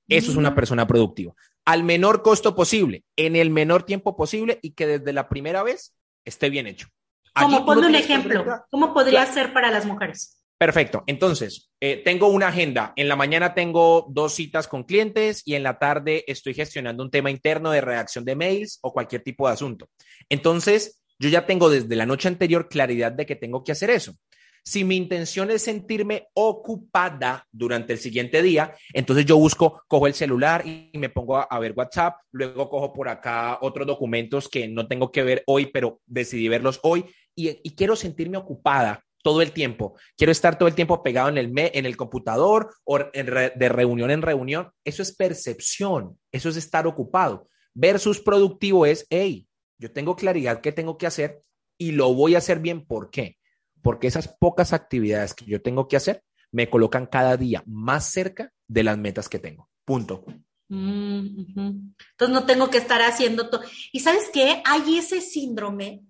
Eso 0.07 0.33
es 0.33 0.37
una 0.37 0.55
persona 0.55 0.87
productiva. 0.87 1.33
Al 1.65 1.83
menor 1.83 2.23
costo 2.23 2.55
posible, 2.55 3.05
en 3.17 3.37
el 3.37 3.49
menor 3.49 3.85
tiempo 3.85 4.17
posible 4.17 4.59
y 4.61 4.73
que 4.73 4.87
desde 4.87 5.15
la 5.15 5.31
primera 5.31 5.63
vez 5.63 5.95
esté 6.27 6.51
bien 6.51 6.67
hecho. 6.67 6.89
Como 7.35 7.65
ponme 7.65 7.87
un 7.87 7.95
ejemplo, 7.95 8.45
¿cómo 8.71 8.93
podría 8.93 9.25
ser 9.25 9.55
para 9.55 9.71
las 9.71 9.87
mujeres? 9.87 10.42
Perfecto. 10.63 11.03
Entonces, 11.09 11.73
eh, 11.81 12.03
tengo 12.05 12.29
una 12.29 12.47
agenda. 12.47 12.93
En 12.95 13.09
la 13.09 13.17
mañana 13.17 13.53
tengo 13.53 14.07
dos 14.11 14.35
citas 14.35 14.69
con 14.69 14.85
clientes 14.85 15.43
y 15.45 15.57
en 15.57 15.65
la 15.65 15.81
tarde 15.81 16.23
estoy 16.29 16.55
gestionando 16.55 17.03
un 17.03 17.11
tema 17.11 17.33
interno 17.33 17.73
de 17.73 17.81
redacción 17.81 18.25
de 18.25 18.37
mails 18.37 18.79
o 18.81 18.93
cualquier 18.93 19.25
tipo 19.25 19.49
de 19.49 19.55
asunto. 19.55 19.89
Entonces, 20.29 21.03
yo 21.19 21.29
ya 21.29 21.47
tengo 21.47 21.69
desde 21.69 21.97
la 21.97 22.07
noche 22.07 22.29
anterior 22.29 22.69
claridad 22.69 23.11
de 23.11 23.27
que 23.27 23.35
tengo 23.35 23.65
que 23.65 23.73
hacer 23.73 23.91
eso. 23.91 24.15
Si 24.63 24.85
mi 24.85 24.95
intención 24.95 25.51
es 25.51 25.63
sentirme 25.63 26.29
ocupada 26.33 27.45
durante 27.51 27.93
el 27.95 27.99
siguiente 27.99 28.41
día, 28.41 28.73
entonces 28.93 29.27
yo 29.27 29.37
busco, 29.39 29.83
cojo 29.89 30.07
el 30.07 30.15
celular 30.15 30.65
y 30.65 30.93
me 30.95 31.09
pongo 31.09 31.39
a, 31.39 31.59
ver 31.59 31.75
WhatsApp, 31.75 32.19
luego 32.31 32.71
cojo 32.71 32.93
por 32.93 33.09
acá 33.09 33.59
otros 33.63 33.85
documentos 33.85 34.49
que 34.49 34.69
no 34.69 34.87
tengo 34.87 35.11
que 35.11 35.25
ver 35.25 35.43
hoy, 35.49 35.67
pero 35.73 35.99
decidí 36.07 36.47
verlos 36.47 36.79
hoy 36.85 37.05
y 37.35 37.75
quiero 37.75 37.97
sentirme 37.97 38.37
ocupada 38.37 39.03
todo 39.23 39.41
el 39.41 39.53
tiempo. 39.53 39.97
Quiero 40.17 40.33
estar 40.33 40.59
todo 40.59 40.69
el 40.69 40.75
tiempo 40.75 41.03
pegado 41.03 41.29
en 41.29 41.39
el, 41.39 41.53
en 41.57 41.87
el 41.87 41.97
computador 41.97 42.75
o 42.85 42.99
de 42.99 43.69
reunión 43.69 44.11
en 44.11 44.23
reunión. 44.23 44.71
Eso 44.85 45.03
es 45.03 45.15
percepción, 45.15 46.19
eso 46.33 46.49
es 46.49 46.57
estar 46.57 46.87
ocupado. 46.87 47.49
Versus 47.75 48.21
productivo 48.21 48.85
es, 48.85 49.07
hey, 49.09 49.47
yo 49.79 49.93
tengo 49.93 50.17
claridad 50.17 50.61
qué 50.61 50.73
tengo 50.73 50.99
que 50.99 51.07
hacer 51.07 51.43
y 51.79 51.93
lo 51.93 52.13
voy 52.15 52.35
a 52.35 52.39
hacer 52.39 52.61
bien. 52.61 52.85
¿Por 52.85 53.11
qué? 53.11 53.39
Porque 53.81 54.07
esas 54.07 54.29
pocas 54.29 54.73
actividades 54.73 55.35
que 55.35 55.45
yo 55.45 55.63
tengo 55.63 55.89
que 55.89 55.97
hacer 55.97 56.23
me 56.51 56.69
colocan 56.69 57.07
cada 57.07 57.37
día 57.37 57.63
más 57.67 58.11
cerca 58.11 58.53
de 58.69 58.85
las 58.85 58.99
metas 58.99 59.29
que 59.29 59.39
tengo. 59.39 59.71
Punto. 59.85 60.25
Mm, 60.69 61.93
Entonces 62.13 62.29
no 62.29 62.47
tengo 62.47 62.71
que 62.71 62.79
estar 62.79 63.03
haciendo 63.03 63.51
todo. 63.51 63.63
Y 63.93 64.01
sabes 64.01 64.31
qué? 64.33 64.63
Hay 64.65 64.99
ese 64.99 65.21
síndrome 65.21 66.03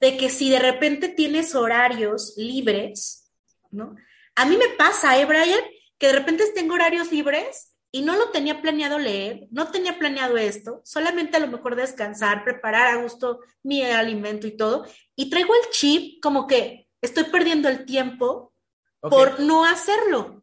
de 0.00 0.16
que 0.16 0.30
si 0.30 0.50
de 0.50 0.58
repente 0.58 1.08
tienes 1.08 1.54
horarios 1.54 2.34
libres, 2.36 3.30
¿no? 3.70 3.96
A 4.36 4.44
mí 4.44 4.56
me 4.56 4.68
pasa, 4.76 5.18
¿eh, 5.18 5.24
Brian? 5.24 5.60
Que 5.98 6.08
de 6.08 6.12
repente 6.12 6.44
tengo 6.54 6.74
horarios 6.74 7.10
libres 7.10 7.74
y 7.90 8.02
no 8.02 8.16
lo 8.16 8.30
tenía 8.30 8.60
planeado 8.60 8.98
leer, 8.98 9.48
no 9.50 9.70
tenía 9.70 9.98
planeado 9.98 10.36
esto, 10.36 10.80
solamente 10.84 11.36
a 11.36 11.40
lo 11.40 11.48
mejor 11.48 11.74
descansar, 11.74 12.44
preparar 12.44 12.86
a 12.86 13.02
gusto 13.02 13.40
mi 13.62 13.82
alimento 13.82 14.46
y 14.46 14.56
todo, 14.56 14.86
y 15.16 15.30
traigo 15.30 15.54
el 15.54 15.70
chip 15.70 16.22
como 16.22 16.46
que 16.46 16.86
estoy 17.00 17.24
perdiendo 17.24 17.68
el 17.68 17.84
tiempo 17.84 18.52
por 19.00 19.40
no 19.40 19.64
hacerlo. 19.64 20.42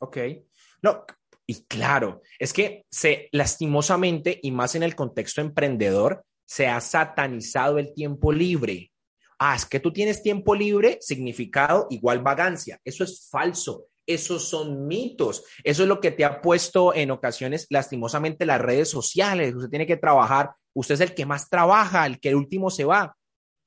Ok. 0.00 0.18
No, 0.82 1.04
y 1.46 1.64
claro, 1.64 2.22
es 2.38 2.52
que 2.52 2.86
se 2.90 3.28
lastimosamente, 3.32 4.40
y 4.42 4.50
más 4.50 4.74
en 4.74 4.82
el 4.82 4.96
contexto 4.96 5.40
emprendedor, 5.40 6.24
se 6.52 6.66
ha 6.66 6.82
satanizado 6.82 7.78
el 7.78 7.94
tiempo 7.94 8.30
libre. 8.30 8.92
Ah, 9.38 9.56
es 9.56 9.64
que 9.64 9.80
tú 9.80 9.90
tienes 9.90 10.22
tiempo 10.22 10.54
libre, 10.54 10.98
significado 11.00 11.86
igual 11.88 12.20
vagancia. 12.20 12.78
Eso 12.84 13.04
es 13.04 13.26
falso. 13.30 13.86
Esos 14.06 14.50
son 14.50 14.86
mitos. 14.86 15.44
Eso 15.64 15.84
es 15.84 15.88
lo 15.88 15.98
que 15.98 16.10
te 16.10 16.26
ha 16.26 16.42
puesto 16.42 16.94
en 16.94 17.10
ocasiones 17.10 17.66
lastimosamente 17.70 18.44
las 18.44 18.60
redes 18.60 18.90
sociales. 18.90 19.54
Usted 19.54 19.70
tiene 19.70 19.86
que 19.86 19.96
trabajar. 19.96 20.52
Usted 20.74 20.96
es 20.96 21.00
el 21.00 21.14
que 21.14 21.24
más 21.24 21.48
trabaja, 21.48 22.04
el 22.04 22.20
que 22.20 22.34
último 22.34 22.68
se 22.68 22.84
va. 22.84 23.16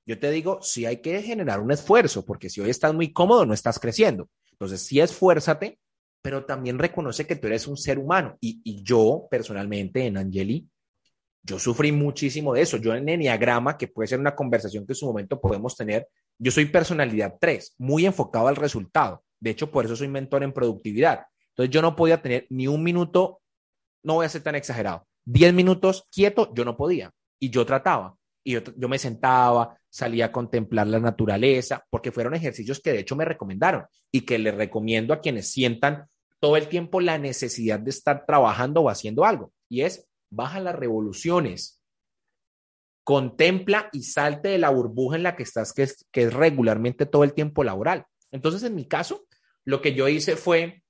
Yo 0.05 0.19
te 0.19 0.29
digo, 0.29 0.59
sí 0.61 0.85
hay 0.85 0.97
que 0.97 1.23
generar 1.23 1.61
un 1.61 1.71
esfuerzo, 1.71 2.23
porque 2.23 2.51
si 2.51 2.61
hoy 2.61 2.69
estás 2.69 2.93
muy 2.93 3.11
cómodo, 3.11 3.47
no 3.47 3.55
estás 3.55 3.79
creciendo. 3.79 4.29
Entonces, 4.51 4.83
sí 4.83 4.99
esfuérzate, 4.99 5.79
pero 6.21 6.45
también 6.45 6.77
reconoce 6.77 7.25
que 7.25 7.35
tú 7.35 7.47
eres 7.47 7.65
un 7.65 7.77
ser 7.77 7.97
humano. 7.97 8.37
Y, 8.39 8.61
y 8.63 8.83
yo, 8.83 9.27
personalmente, 9.31 10.05
en 10.05 10.17
Angeli, 10.17 10.69
yo 11.45 11.59
sufrí 11.59 11.91
muchísimo 11.91 12.53
de 12.53 12.61
eso. 12.61 12.77
Yo 12.77 12.95
en 12.95 13.07
Enneagrama, 13.07 13.77
que 13.77 13.87
puede 13.87 14.07
ser 14.07 14.19
una 14.19 14.35
conversación 14.35 14.85
que 14.85 14.93
en 14.93 14.97
su 14.97 15.05
momento 15.05 15.39
podemos 15.39 15.75
tener, 15.75 16.07
yo 16.39 16.51
soy 16.51 16.65
personalidad 16.65 17.35
3, 17.39 17.75
muy 17.77 18.05
enfocado 18.05 18.47
al 18.47 18.55
resultado. 18.55 19.23
De 19.39 19.51
hecho, 19.51 19.69
por 19.69 19.85
eso 19.85 19.95
soy 19.95 20.07
mentor 20.07 20.43
en 20.43 20.51
productividad. 20.51 21.25
Entonces 21.49 21.71
yo 21.71 21.81
no 21.81 21.95
podía 21.95 22.21
tener 22.21 22.47
ni 22.49 22.67
un 22.67 22.81
minuto, 22.81 23.41
no 24.03 24.15
voy 24.15 24.25
a 24.25 24.29
ser 24.29 24.41
tan 24.41 24.55
exagerado, 24.55 25.07
10 25.25 25.53
minutos 25.53 26.07
quieto, 26.11 26.51
yo 26.53 26.65
no 26.65 26.75
podía. 26.75 27.11
Y 27.39 27.51
yo 27.51 27.65
trataba. 27.65 28.15
Y 28.43 28.53
yo, 28.53 28.61
yo 28.75 28.89
me 28.89 28.97
sentaba, 28.97 29.77
salía 29.89 30.25
a 30.25 30.31
contemplar 30.31 30.87
la 30.87 30.99
naturaleza, 30.99 31.83
porque 31.89 32.11
fueron 32.11 32.33
ejercicios 32.33 32.79
que 32.79 32.91
de 32.91 32.99
hecho 32.99 33.15
me 33.15 33.25
recomendaron 33.25 33.85
y 34.11 34.21
que 34.21 34.39
les 34.39 34.55
recomiendo 34.55 35.13
a 35.13 35.19
quienes 35.19 35.51
sientan 35.51 36.07
todo 36.39 36.57
el 36.57 36.67
tiempo 36.67 37.01
la 37.01 37.17
necesidad 37.17 37.79
de 37.79 37.91
estar 37.91 38.25
trabajando 38.25 38.81
o 38.81 38.89
haciendo 38.89 39.25
algo. 39.25 39.51
Y 39.69 39.81
es 39.81 40.07
baja 40.29 40.59
las 40.59 40.75
revoluciones, 40.75 41.81
contempla 43.03 43.89
y 43.93 44.03
salte 44.03 44.49
de 44.49 44.57
la 44.57 44.69
burbuja 44.71 45.15
en 45.15 45.23
la 45.23 45.35
que 45.35 45.43
estás, 45.43 45.73
que 45.73 45.83
es, 45.83 46.07
que 46.11 46.23
es 46.23 46.33
regularmente 46.33 47.05
todo 47.05 47.23
el 47.23 47.33
tiempo 47.33 47.63
laboral. 47.63 48.05
Entonces, 48.31 48.63
en 48.63 48.75
mi 48.75 48.87
caso, 48.87 49.27
lo 49.63 49.81
que 49.81 49.93
yo 49.93 50.07
hice 50.07 50.35
fue 50.35 50.83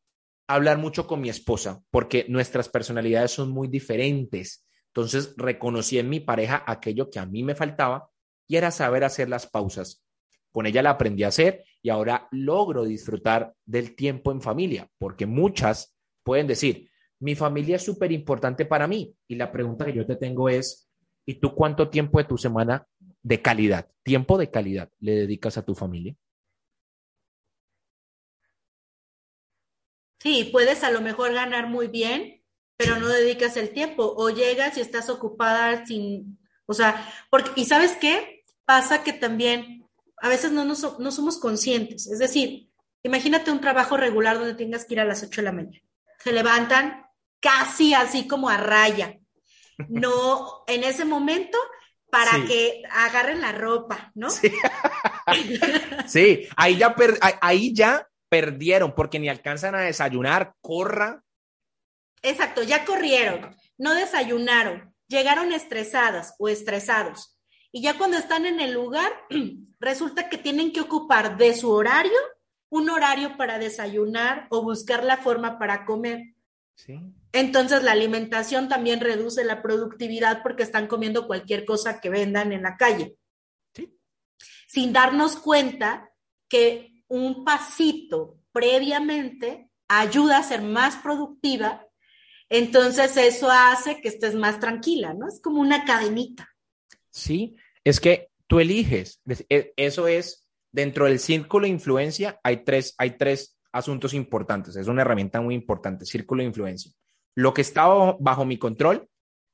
hablar 0.48 0.77
mucho 0.77 1.08
con 1.08 1.22
mi 1.22 1.30
esposa, 1.30 1.82
porque 1.92 2.25
nuestras 2.30 2.70
personalidades 2.70 3.32
son 3.32 3.51
muy 3.51 3.68
diferentes. 3.68 4.65
Entonces, 4.88 5.34
reconocí 5.38 6.00
en 6.00 6.10
mi 6.10 6.20
pareja 6.22 6.63
aquello 6.65 7.10
que 7.10 7.20
a 7.20 7.25
mí 7.25 7.44
me 7.44 7.56
faltaba 7.56 8.10
y 8.48 8.56
era 8.56 8.72
saber 8.72 9.04
hacer 9.04 9.27
las 9.27 9.48
pausas. 9.48 10.04
Con 10.51 10.65
ella 10.65 10.82
la 10.82 10.92
aprendí 10.92 11.24
a 11.24 11.30
hacer 11.30 11.65
y 11.82 11.89
ahora 11.89 12.30
logro 12.32 12.86
disfrutar 12.86 13.54
del 13.65 13.94
tiempo 13.94 14.32
en 14.32 14.42
familia, 14.42 14.89
porque 14.98 15.25
muchas 15.25 15.98
pueden 16.24 16.48
decir, 16.48 16.89
mi 17.19 17.36
familia 17.36 17.77
es 17.77 17.84
súper 17.84 18.12
importante 18.12 18.65
para 18.65 18.88
mí. 18.88 19.15
Y 19.27 19.36
la 19.36 19.51
pregunta 19.51 19.86
que 19.86 19.93
yo 19.93 20.05
te 20.05 20.15
tengo 20.15 20.50
es, 20.50 20.89
¿y 21.25 21.36
tú 21.36 21.53
cuánto 21.53 21.89
tiempo 21.89 22.17
de 22.17 22.25
tu 22.25 22.38
semana 22.38 22.88
de 23.24 23.41
calidad, 23.41 23.89
tiempo 24.03 24.38
de 24.38 24.50
calidad, 24.51 24.89
le 25.00 25.15
dedicas 25.15 25.57
a 25.57 25.65
tu 25.65 25.75
familia? 25.75 26.15
Sí, 30.19 30.50
puedes 30.51 30.84
a 30.84 30.91
lo 30.91 31.01
mejor 31.01 31.34
ganar 31.34 31.67
muy 31.67 31.88
bien, 31.88 32.43
pero 32.77 32.98
no 32.98 33.07
dedicas 33.07 33.57
el 33.57 33.69
tiempo 33.69 34.13
o 34.17 34.29
llegas 34.29 34.77
y 34.77 34.81
estás 34.81 35.10
ocupada 35.10 35.86
sin, 35.86 36.39
o 36.65 36.74
sea, 36.74 37.07
porque, 37.29 37.62
y 37.62 37.65
sabes 37.65 37.95
qué? 37.95 38.43
Pasa 38.65 39.03
que 39.03 39.13
también 39.13 39.88
a 40.17 40.29
veces 40.29 40.51
no, 40.51 40.65
no 40.65 41.12
somos 41.12 41.38
conscientes. 41.38 42.07
Es 42.07 42.19
decir, 42.19 42.69
imagínate 43.03 43.51
un 43.51 43.62
trabajo 43.62 43.98
regular 43.98 44.38
donde 44.39 44.55
tengas 44.55 44.86
que 44.86 44.95
ir 44.95 45.00
a 45.00 45.05
las 45.05 45.22
8 45.24 45.41
de 45.41 45.45
la 45.45 45.51
mañana. 45.51 45.84
Se 46.19 46.31
levantan 46.31 47.04
casi 47.45 47.93
así 47.93 48.27
como 48.27 48.49
a 48.49 48.57
raya. 48.57 49.19
No, 49.87 50.63
en 50.67 50.83
ese 50.83 51.05
momento 51.05 51.57
para 52.09 52.45
que 52.45 52.81
agarren 52.89 53.41
la 53.41 53.51
ropa, 53.51 54.11
¿no? 54.15 54.29
Sí, 54.29 54.49
ahí, 56.55 56.77
ya 56.77 56.95
ahí 57.41 57.73
ya 57.73 58.07
perdieron 58.29 58.95
porque 58.95 59.19
ni 59.19 59.29
alcanzan 59.29 59.75
a 59.75 59.81
desayunar, 59.81 60.55
corra. 60.61 61.23
Exacto, 62.21 62.63
ya 62.63 62.85
corrieron, 62.85 63.55
no 63.77 63.93
desayunaron, 63.93 64.95
llegaron 65.07 65.51
estresadas 65.51 66.35
o 66.39 66.47
estresados. 66.47 67.37
Y 67.71 67.81
ya 67.81 67.97
cuando 67.97 68.17
están 68.17 68.45
en 68.45 68.61
el 68.61 68.71
lugar, 68.71 69.11
resulta 69.79 70.29
que 70.29 70.37
tienen 70.37 70.71
que 70.71 70.81
ocupar 70.81 71.37
de 71.37 71.53
su 71.53 71.69
horario 71.69 72.17
un 72.69 72.89
horario 72.89 73.37
para 73.37 73.59
desayunar 73.59 74.47
o 74.49 74.63
buscar 74.63 75.03
la 75.03 75.17
forma 75.17 75.59
para 75.59 75.85
comer. 75.85 76.33
Sí. 76.75 77.13
Entonces 77.36 77.84
la 77.84 77.92
alimentación 77.92 78.70
también 78.70 79.01
reduce 79.01 79.44
la 79.44 79.62
productividad 79.62 80.42
porque 80.42 80.63
están 80.63 80.88
comiendo 80.88 81.27
cualquier 81.27 81.65
cosa 81.65 82.00
que 82.00 82.10
vendan 82.10 82.54
en 82.54 82.62
la 82.62 82.77
calle. 82.77 83.18
Sin 84.68 84.94
darnos 84.94 85.36
cuenta 85.36 86.10
que 86.48 87.04
un 87.10 87.44
pasito 87.44 88.39
previamente 88.54 89.70
ayuda 89.89 90.38
a 90.38 90.44
ser 90.44 90.62
más 90.62 90.96
productiva, 90.96 91.86
entonces 92.48 93.18
eso 93.18 93.51
hace 93.51 94.00
que 94.00 94.08
estés 94.08 94.34
más 94.34 94.62
tranquila, 94.62 95.13
¿no? 95.13 95.27
Es 95.27 95.42
como 95.42 95.60
una 95.60 95.84
cadenita. 95.84 96.56
Sí, 97.10 97.58
es 97.84 98.00
que 98.00 98.30
tú 98.48 98.62
eliges, 98.62 99.20
e, 99.50 99.74
eso 99.75 100.08
es, 100.08 100.48
dentro 100.72 101.04
del 101.04 101.20
círculo 101.20 101.65
de 101.65 101.72
influencia 101.72 102.39
hay 102.46 102.63
tres, 102.63 102.96
hay 102.98 103.18
tres 103.18 103.58
asuntos 103.74 104.13
importantes, 104.13 104.77
es 104.77 104.88
una 104.88 105.01
herramienta 105.01 105.42
muy 105.42 105.54
importante, 105.54 106.06
círculo 106.06 106.42
de 106.42 106.48
influencia 106.48 106.94
lo 107.36 107.54
que 107.54 107.62
está 107.62 107.86
bajo, 108.20 108.46
mi 108.46 108.58
control, 108.58 109.08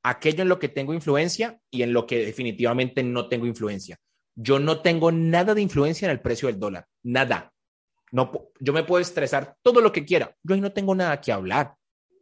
aquello 0.04 0.44
en 0.44 0.50
lo 0.50 0.60
que 0.60 0.70
tengo 0.70 0.94
influencia 0.94 1.60
y 1.70 1.82
en 1.82 1.94
lo 1.94 2.06
que 2.06 2.26
definitivamente 2.26 3.04
no 3.04 3.28
tengo 3.28 3.46
influencia. 3.46 3.98
Yo 4.36 4.60
no 4.60 4.82
tengo 4.82 5.12
nada 5.12 5.54
de 5.54 5.62
influencia 5.62 6.06
en 6.06 6.12
el 6.12 6.22
precio 6.22 6.48
del 6.48 6.60
dólar, 6.60 6.86
nada. 7.04 7.52
No, 8.12 8.52
yo 8.60 8.74
me 8.74 8.84
puedo 8.84 9.02
estresar 9.02 9.58
todo 9.62 9.82
lo 9.82 9.92
que 9.92 10.06
quiera. 10.06 10.36
Yo 10.44 10.56
ahí 10.56 10.62
no 10.62 10.72
tengo 10.72 10.94
nada 10.96 11.20
que 11.20 11.32
hablar. 11.32 11.76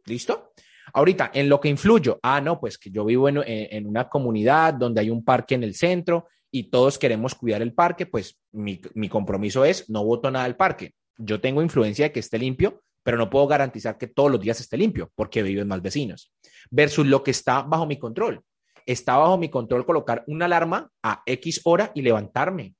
¿Listo? 0.06 0.52
Ahorita, 0.92 1.30
en 1.34 1.48
lo 1.48 1.60
que 1.60 1.68
influyo, 1.68 2.18
ah, 2.22 2.40
no, 2.40 2.58
pues 2.58 2.78
que 2.78 2.90
yo 2.90 3.04
vivo 3.04 3.28
en, 3.28 3.42
en, 3.46 3.86
una 3.86 4.08
comunidad 4.08 4.74
donde 4.74 5.00
hay 5.00 5.10
un 5.10 5.24
parque 5.24 5.54
en 5.54 5.62
el 5.62 5.74
centro 5.74 6.28
y 6.50 6.64
todos 6.64 6.98
queremos 6.98 7.34
cuidar 7.34 7.62
el 7.62 7.74
parque, 7.74 8.06
pues 8.06 8.38
mi, 8.52 8.80
mi 8.94 9.08
compromiso 9.08 9.64
es 9.64 9.88
no 9.88 10.04
voto 10.04 10.30
nada 10.30 10.46
al 10.46 10.56
parque. 10.56 10.94
Yo 11.16 11.40
tengo 11.40 11.62
influencia 11.62 12.06
de 12.06 12.12
que 12.12 12.20
esté 12.20 12.38
limpio, 12.38 12.82
pero 13.02 13.16
no 13.16 13.30
puedo 13.30 13.46
garantizar 13.46 13.98
que 13.98 14.06
todos 14.06 14.30
los 14.30 14.40
días 14.40 14.60
esté 14.60 14.76
limpio 14.76 15.10
porque 15.14 15.42
viven 15.42 15.68
más 15.68 15.82
vecinos. 15.82 16.32
Versus 16.70 17.06
lo 17.06 17.22
que 17.22 17.30
está 17.30 17.62
bajo 17.62 17.86
mi 17.86 17.98
control. 17.98 18.42
Está 18.86 19.16
bajo 19.16 19.38
mi 19.38 19.48
control 19.48 19.86
colocar 19.86 20.24
una 20.26 20.46
alarma 20.46 20.90
a 21.02 21.22
X 21.26 21.60
hora 21.64 21.92
y 21.94 22.02
levantarme. 22.02 22.74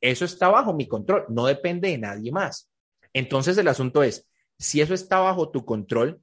Eso 0.00 0.24
está 0.24 0.48
bajo 0.48 0.72
mi 0.74 0.86
control, 0.88 1.24
no 1.28 1.46
depende 1.46 1.88
de 1.88 1.98
nadie 1.98 2.32
más. 2.32 2.70
Entonces 3.12 3.56
el 3.58 3.68
asunto 3.68 4.02
es, 4.02 4.28
si 4.58 4.80
eso 4.80 4.94
está 4.94 5.20
bajo 5.20 5.50
tu 5.50 5.64
control, 5.64 6.20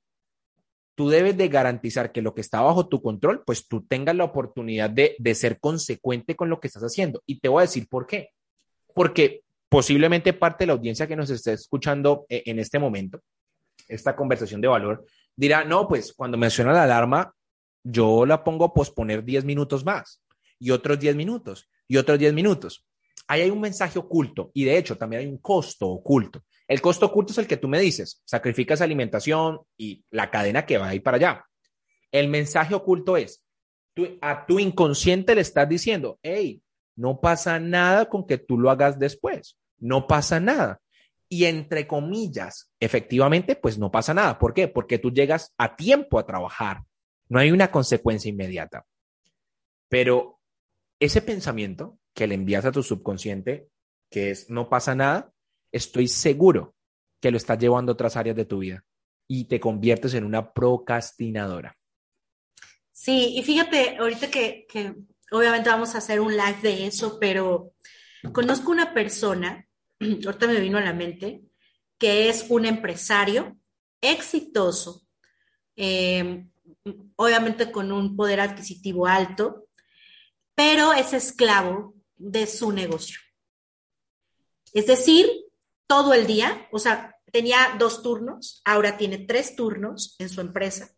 tú 0.95 1.09
debes 1.09 1.38
de 1.38 1.48
garantizar 1.48 2.12
que 2.12 2.21
lo 2.21 2.33
que 2.33 2.41
está 2.41 2.62
bajo 2.62 2.88
tu 2.88 3.01
control, 3.01 3.43
pues 3.45 3.67
tú 3.67 3.86
tengas 3.86 4.15
la 4.15 4.25
oportunidad 4.25 4.89
de, 4.89 5.15
de 5.17 5.36
ser 5.36 5.59
consecuente 5.59 6.36
con 6.36 6.50
lo 6.50 6.59
que 6.59 6.67
estás 6.67 6.83
haciendo. 6.83 7.21
Y 7.25 7.39
te 7.39 7.48
voy 7.48 7.62
a 7.62 7.67
decir 7.67 7.88
por 7.88 8.05
qué. 8.05 8.31
Porque 8.93 9.43
posiblemente 9.69 10.33
parte 10.33 10.63
de 10.63 10.67
la 10.67 10.73
audiencia 10.73 11.07
que 11.07 11.15
nos 11.15 11.29
esté 11.29 11.53
escuchando 11.53 12.25
eh, 12.27 12.43
en 12.45 12.59
este 12.59 12.79
momento, 12.79 13.21
esta 13.88 14.15
conversación 14.15 14.61
de 14.61 14.67
valor, 14.67 15.05
dirá, 15.35 15.63
no, 15.63 15.88
pues 15.88 16.13
cuando 16.13 16.38
menciona 16.38 16.73
la 16.73 16.83
alarma, 16.83 17.34
yo 17.84 18.25
la 18.25 18.43
pongo 18.43 18.65
a 18.65 18.73
posponer 18.73 19.23
10 19.23 19.45
minutos 19.45 19.86
más 19.86 20.21
y 20.60 20.71
otros 20.71 20.99
10 20.99 21.15
minutos 21.15 21.69
y 21.88 21.97
otros 21.97 22.19
10 22.19 22.34
minutos. 22.34 22.86
Ahí 23.27 23.41
hay 23.41 23.49
un 23.51 23.62
mensaje 23.62 23.99
oculto 23.99 24.51
y 24.53 24.65
de 24.65 24.77
hecho 24.77 24.97
también 24.97 25.21
hay 25.21 25.27
un 25.27 25.38
costo 25.38 25.88
oculto. 25.88 26.43
El 26.67 26.82
costo 26.82 27.05
oculto 27.05 27.32
es 27.32 27.38
el 27.38 27.47
que 27.47 27.58
tú 27.58 27.67
me 27.67 27.79
dices, 27.79 28.21
sacrificas 28.25 28.82
alimentación 28.82 29.62
y 29.77 30.03
la 30.10 30.29
cadena 30.29 30.65
que 30.65 30.77
va 30.77 30.89
ahí 30.89 30.99
para 30.99 31.17
allá. 31.17 31.45
El 32.12 32.27
mensaje 32.27 32.73
oculto 32.75 33.17
es, 33.17 33.43
a 34.21 34.45
tu 34.45 34.60
inconsciente 34.60 35.36
le 35.36 35.41
estás 35.41 35.67
diciendo, 35.69 36.19
hey, 36.21 36.62
no 36.99 37.21
pasa 37.21 37.62
nada 37.62 38.09
con 38.09 38.27
que 38.27 38.38
tú 38.38 38.57
lo 38.57 38.69
hagas 38.69 38.99
después. 38.99 39.57
No 39.77 40.05
pasa 40.05 40.41
nada. 40.41 40.81
Y 41.29 41.45
entre 41.45 41.88
comillas, 41.88 42.73
efectivamente, 42.77 43.55
pues 43.55 43.77
no 43.77 43.89
pasa 43.89 44.13
nada. 44.13 44.38
¿Por 44.38 44.53
qué? 44.53 44.67
Porque 44.67 44.99
tú 44.99 45.09
llegas 45.09 45.53
a 45.57 45.77
tiempo 45.77 46.19
a 46.19 46.25
trabajar. 46.25 46.83
No 47.29 47.39
hay 47.39 47.51
una 47.51 47.71
consecuencia 47.71 48.27
inmediata. 48.27 48.85
Pero 49.88 50.41
ese 50.99 51.21
pensamiento 51.21 51.97
que 52.13 52.27
le 52.27 52.35
envías 52.35 52.65
a 52.65 52.71
tu 52.73 52.83
subconsciente, 52.83 53.69
que 54.12 54.31
es 54.31 54.49
no 54.49 54.67
pasa 54.67 54.93
nada, 54.93 55.31
estoy 55.71 56.09
seguro 56.09 56.75
que 57.21 57.31
lo 57.31 57.38
estás 57.38 57.59
llevando 57.59 57.93
a 57.93 57.93
otras 57.93 58.17
áreas 58.17 58.35
de 58.35 58.43
tu 58.43 58.59
vida 58.59 58.83
y 59.25 59.45
te 59.45 59.62
conviertes 59.62 60.15
en 60.15 60.25
una 60.25 60.51
procrastinadora. 60.51 61.73
Sí, 62.91 63.38
y 63.38 63.43
fíjate, 63.43 63.95
ahorita 63.95 64.29
que, 64.29 64.67
que 64.67 64.95
Obviamente 65.31 65.69
vamos 65.69 65.93
a 65.93 65.99
hacer 65.99 66.19
un 66.19 66.35
live 66.35 66.59
de 66.61 66.87
eso, 66.87 67.19
pero 67.19 67.73
conozco 68.33 68.71
una 68.71 68.93
persona, 68.93 69.67
ahorita 69.99 70.47
me 70.47 70.59
vino 70.59 70.77
a 70.77 70.81
la 70.81 70.93
mente, 70.93 71.43
que 71.97 72.29
es 72.29 72.45
un 72.49 72.65
empresario 72.65 73.57
exitoso, 74.01 75.05
eh, 75.75 76.45
obviamente 77.15 77.71
con 77.71 77.91
un 77.91 78.15
poder 78.15 78.39
adquisitivo 78.39 79.05
alto, 79.05 79.67
pero 80.55 80.93
es 80.93 81.13
esclavo 81.13 81.93
de 82.15 82.47
su 82.47 82.71
negocio. 82.71 83.19
Es 84.73 84.87
decir, 84.87 85.27
todo 85.87 86.13
el 86.13 86.27
día, 86.27 86.67
o 86.71 86.79
sea, 86.79 87.15
tenía 87.31 87.75
dos 87.77 88.03
turnos, 88.03 88.61
ahora 88.65 88.97
tiene 88.97 89.19
tres 89.19 89.55
turnos 89.55 90.15
en 90.19 90.29
su 90.29 90.41
empresa. 90.41 90.91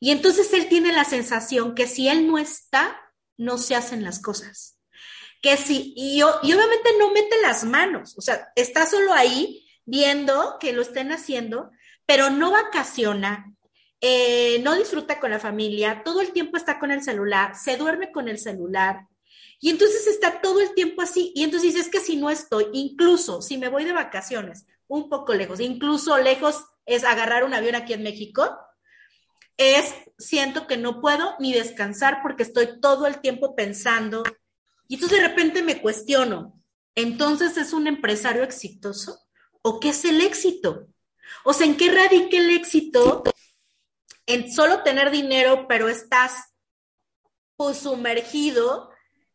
Y 0.00 0.10
entonces 0.10 0.52
él 0.52 0.68
tiene 0.68 0.92
la 0.92 1.04
sensación 1.04 1.74
que 1.74 1.86
si 1.86 2.08
él 2.08 2.26
no 2.26 2.38
está, 2.38 2.96
no 3.42 3.58
se 3.58 3.74
hacen 3.74 4.04
las 4.04 4.20
cosas. 4.20 4.78
Que 5.40 5.56
sí, 5.56 5.92
y, 5.96 6.22
obviamente 6.22 6.90
no 6.98 7.10
mete 7.10 7.40
las 7.42 7.64
manos, 7.64 8.16
o 8.16 8.20
sea, 8.20 8.52
está 8.54 8.86
solo 8.86 9.12
ahí 9.12 9.66
viendo 9.84 10.56
que 10.60 10.72
lo 10.72 10.82
estén 10.82 11.10
haciendo, 11.10 11.70
pero 12.06 12.30
no 12.30 12.52
vacaciona, 12.52 13.52
eh, 14.00 14.60
no 14.62 14.76
disfruta 14.76 15.18
con 15.18 15.30
la 15.30 15.40
familia, 15.40 16.02
todo 16.04 16.20
el 16.20 16.32
tiempo 16.32 16.56
está 16.56 16.78
con 16.78 16.92
el 16.92 17.02
celular, 17.02 17.56
se 17.56 17.76
duerme 17.76 18.12
con 18.12 18.28
el 18.28 18.38
celular. 18.38 19.08
Y 19.58 19.70
entonces 19.70 20.06
está 20.08 20.40
todo 20.40 20.60
el 20.60 20.74
tiempo 20.74 21.02
así. 21.02 21.32
Y 21.36 21.44
entonces 21.44 21.72
dices 21.72 21.88
que 21.88 22.00
si 22.00 22.16
no 22.16 22.30
estoy, 22.30 22.66
incluso 22.72 23.42
si 23.42 23.58
me 23.58 23.68
voy 23.68 23.84
de 23.84 23.92
vacaciones, 23.92 24.66
un 24.88 25.08
poco 25.08 25.34
lejos, 25.34 25.60
incluso 25.60 26.18
lejos 26.18 26.64
es 26.84 27.04
agarrar 27.04 27.44
un 27.44 27.54
avión 27.54 27.76
aquí 27.76 27.92
en 27.92 28.02
México, 28.02 28.58
es 29.56 29.94
siento 30.18 30.66
que 30.66 30.76
no 30.76 31.00
puedo 31.00 31.34
ni 31.38 31.52
descansar 31.52 32.20
porque 32.22 32.42
estoy 32.42 32.80
todo 32.80 33.06
el 33.06 33.20
tiempo 33.20 33.54
pensando. 33.54 34.22
Y 34.88 34.94
entonces 34.94 35.18
de 35.18 35.28
repente 35.28 35.62
me 35.62 35.80
cuestiono, 35.80 36.60
¿entonces 36.94 37.56
es 37.56 37.72
un 37.72 37.86
empresario 37.86 38.42
exitoso? 38.42 39.18
¿O 39.62 39.80
qué 39.80 39.90
es 39.90 40.04
el 40.04 40.20
éxito? 40.20 40.88
O 41.44 41.52
sea, 41.52 41.66
¿en 41.66 41.76
qué 41.76 41.90
radica 41.90 42.36
el 42.36 42.50
éxito? 42.50 43.22
En 44.26 44.52
solo 44.52 44.82
tener 44.82 45.10
dinero, 45.10 45.66
pero 45.68 45.88
estás 45.88 46.54
pues, 47.56 47.78
sumergido 47.78 48.90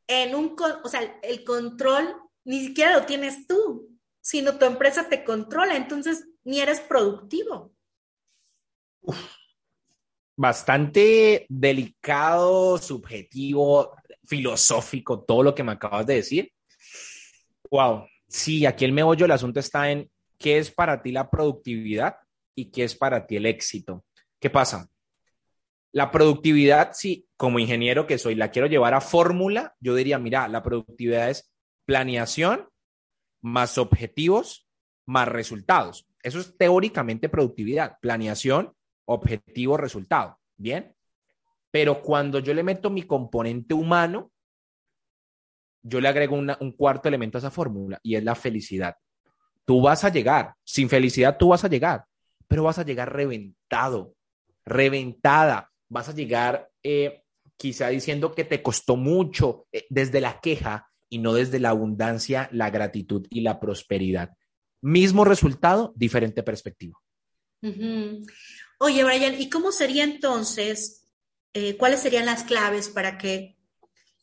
en 0.08 0.36
un, 0.36 0.56
o 0.84 0.90
sea, 0.90 1.02
el 1.22 1.44
control 1.44 2.16
ni 2.46 2.66
siquiera 2.66 2.98
lo 2.98 3.06
tienes 3.06 3.46
tú, 3.46 3.90
sino 4.22 4.58
tu 4.58 4.66
empresa 4.66 5.10
te 5.10 5.26
controla, 5.26 5.76
entonces 5.76 6.28
ni 6.46 6.62
eres 6.62 6.80
productivo 6.80 7.74
bastante 10.38 11.46
delicado, 11.50 12.78
subjetivo, 12.78 13.96
filosófico, 14.24 15.24
todo 15.24 15.44
lo 15.44 15.56
que 15.56 15.64
me 15.64 15.74
acabas 15.74 16.06
de 16.06 16.16
decir. 16.16 16.54
Wow, 17.70 18.06
sí, 18.28 18.66
aquí 18.66 18.86
el 18.86 18.94
meollo 18.94 19.26
del 19.26 19.32
asunto 19.32 19.60
está 19.60 19.92
en 19.92 20.10
qué 20.38 20.60
es 20.60 20.72
para 20.72 21.02
ti 21.02 21.12
la 21.12 21.30
productividad 21.30 22.16
y 22.56 22.72
qué 22.72 22.84
es 22.84 22.96
para 22.96 23.28
ti 23.28 23.36
el 23.36 23.48
éxito. 23.48 24.06
¿Qué 24.40 24.50
pasa? 24.50 24.90
La 25.92 26.12
productividad, 26.12 26.92
sí, 26.94 27.28
como 27.36 27.60
ingeniero 27.60 28.06
que 28.06 28.20
soy, 28.20 28.36
la 28.36 28.52
quiero 28.52 28.68
llevar 28.68 28.94
a 28.94 29.02
fórmula, 29.02 29.76
yo 29.80 29.96
diría, 29.96 30.20
mira, 30.20 30.48
la 30.48 30.62
productividad 30.62 31.30
es 31.30 31.52
planeación 31.86 32.70
más 33.42 33.78
objetivos 33.78 34.68
más 35.08 35.28
resultados. 35.28 36.06
Eso 36.22 36.40
es 36.40 36.56
teóricamente 36.58 37.30
productividad, 37.30 37.98
planeación 38.02 38.74
objetivo, 39.08 39.78
resultado. 39.78 40.38
Bien. 40.56 40.96
Pero 41.72 42.02
cuando 42.02 42.40
yo 42.40 42.54
le 42.54 42.64
meto 42.64 42.90
mi 42.90 43.04
componente 43.04 43.74
humano, 43.74 44.32
yo 45.82 46.02
le 46.02 46.08
agrego 46.08 46.36
un 46.36 46.72
cuarto 46.74 47.08
elemento 47.08 47.38
a 47.38 47.40
esa 47.40 47.52
fórmula 47.52 48.00
y 48.04 48.16
es 48.16 48.24
la 48.24 48.36
felicidad. 48.36 48.96
Tú 49.66 49.82
vas 49.82 50.04
a 50.04 50.10
llegar, 50.10 50.54
sin 50.64 50.90
felicidad 50.90 51.38
tú 51.38 51.50
vas 51.50 51.64
a 51.64 51.68
llegar, 51.68 52.06
pero 52.48 52.64
vas 52.64 52.80
a 52.80 52.84
llegar 52.84 53.14
reventado, 53.14 54.16
reventada, 54.66 55.72
vas 55.90 56.10
a 56.10 56.14
llegar 56.14 56.70
eh, 56.84 57.24
quizá 57.58 57.90
diciendo 57.90 58.34
que 58.34 58.44
te 58.44 58.62
costó 58.62 58.96
mucho 58.96 59.66
eh, 59.72 59.86
desde 59.90 60.22
la 60.22 60.40
queja 60.40 60.90
y 61.10 61.20
no 61.20 61.34
desde 61.34 61.60
la 61.60 61.70
abundancia, 61.70 62.50
la 62.52 62.70
gratitud 62.70 63.26
y 63.30 63.42
la 63.42 63.60
prosperidad. 63.60 64.34
Mismo 64.82 65.26
resultado, 65.26 65.94
diferente 65.96 66.44
perspectiva. 66.44 66.98
Oye, 68.80 69.04
Brian, 69.04 69.40
¿y 69.40 69.50
cómo 69.50 69.72
sería 69.72 70.04
entonces, 70.04 71.08
eh, 71.54 71.78
cuáles 71.78 72.02
serían 72.02 72.26
las 72.26 72.44
claves 72.44 72.90
para 72.90 73.18
que 73.18 73.58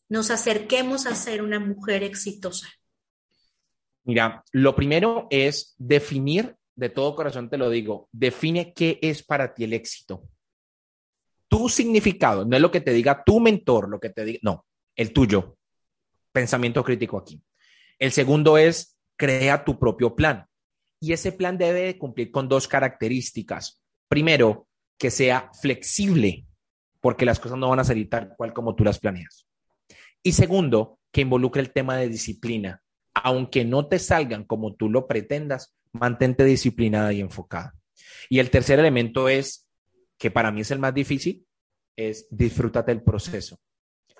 nos 0.08 0.30
acerquemos 0.30 1.06
a 1.06 1.14
ser 1.16 1.42
una 1.42 1.58
mujer 1.58 2.04
exitosa? 2.04 2.68
Mira, 4.04 4.44
lo 4.52 4.76
primero 4.76 5.26
es 5.30 5.74
definir, 5.78 6.56
de 6.76 6.88
todo 6.88 7.16
corazón 7.16 7.48
te 7.48 7.58
lo 7.58 7.70
digo, 7.70 8.08
define 8.12 8.72
qué 8.74 8.98
es 9.02 9.22
para 9.22 9.54
ti 9.54 9.64
el 9.64 9.72
éxito. 9.72 10.28
Tu 11.48 11.68
significado, 11.68 12.44
no 12.44 12.56
es 12.56 12.62
lo 12.62 12.70
que 12.70 12.80
te 12.80 12.92
diga 12.92 13.22
tu 13.24 13.40
mentor, 13.40 13.88
lo 13.88 13.98
que 13.98 14.10
te 14.10 14.24
diga, 14.24 14.40
no, 14.42 14.66
el 14.94 15.12
tuyo. 15.12 15.56
Pensamiento 16.32 16.84
crítico 16.84 17.18
aquí. 17.18 17.40
El 17.98 18.12
segundo 18.12 18.58
es 18.58 18.96
crea 19.16 19.64
tu 19.64 19.78
propio 19.78 20.14
plan. 20.14 20.46
Y 21.00 21.12
ese 21.12 21.32
plan 21.32 21.58
debe 21.58 21.98
cumplir 21.98 22.30
con 22.30 22.48
dos 22.48 22.66
características. 22.66 23.83
Primero, 24.08 24.68
que 24.98 25.10
sea 25.10 25.50
flexible, 25.60 26.46
porque 27.00 27.26
las 27.26 27.40
cosas 27.40 27.58
no 27.58 27.68
van 27.68 27.80
a 27.80 27.84
salir 27.84 28.08
tal 28.08 28.34
cual 28.36 28.52
como 28.52 28.74
tú 28.74 28.84
las 28.84 28.98
planeas. 28.98 29.46
Y 30.22 30.32
segundo, 30.32 30.98
que 31.12 31.20
involucre 31.20 31.62
el 31.62 31.72
tema 31.72 31.96
de 31.96 32.08
disciplina. 32.08 32.82
Aunque 33.14 33.64
no 33.64 33.86
te 33.86 33.98
salgan 33.98 34.44
como 34.44 34.74
tú 34.74 34.88
lo 34.88 35.06
pretendas, 35.06 35.74
mantente 35.92 36.44
disciplinada 36.44 37.12
y 37.12 37.20
enfocada. 37.20 37.74
Y 38.28 38.40
el 38.40 38.50
tercer 38.50 38.80
elemento 38.80 39.28
es, 39.28 39.68
que 40.18 40.30
para 40.30 40.50
mí 40.50 40.62
es 40.62 40.70
el 40.70 40.78
más 40.78 40.94
difícil, 40.94 41.46
es 41.96 42.26
disfrútate 42.30 42.92
el 42.92 43.02
proceso. 43.02 43.60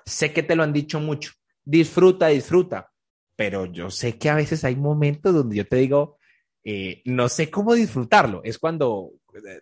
Sé 0.05 0.31
que 0.31 0.43
te 0.43 0.55
lo 0.55 0.63
han 0.63 0.71
dicho 0.71 0.99
mucho, 0.99 1.31
disfruta, 1.63 2.27
disfruta, 2.27 2.91
pero 3.35 3.65
yo 3.65 3.89
sé 3.89 4.17
que 4.17 4.29
a 4.29 4.35
veces 4.35 4.63
hay 4.63 4.75
momentos 4.75 5.33
donde 5.33 5.57
yo 5.57 5.67
te 5.67 5.77
digo, 5.77 6.17
eh, 6.63 7.01
no 7.05 7.27
sé 7.27 7.51
cómo 7.51 7.73
disfrutarlo. 7.73 8.41
Es 8.43 8.57
cuando 8.57 9.11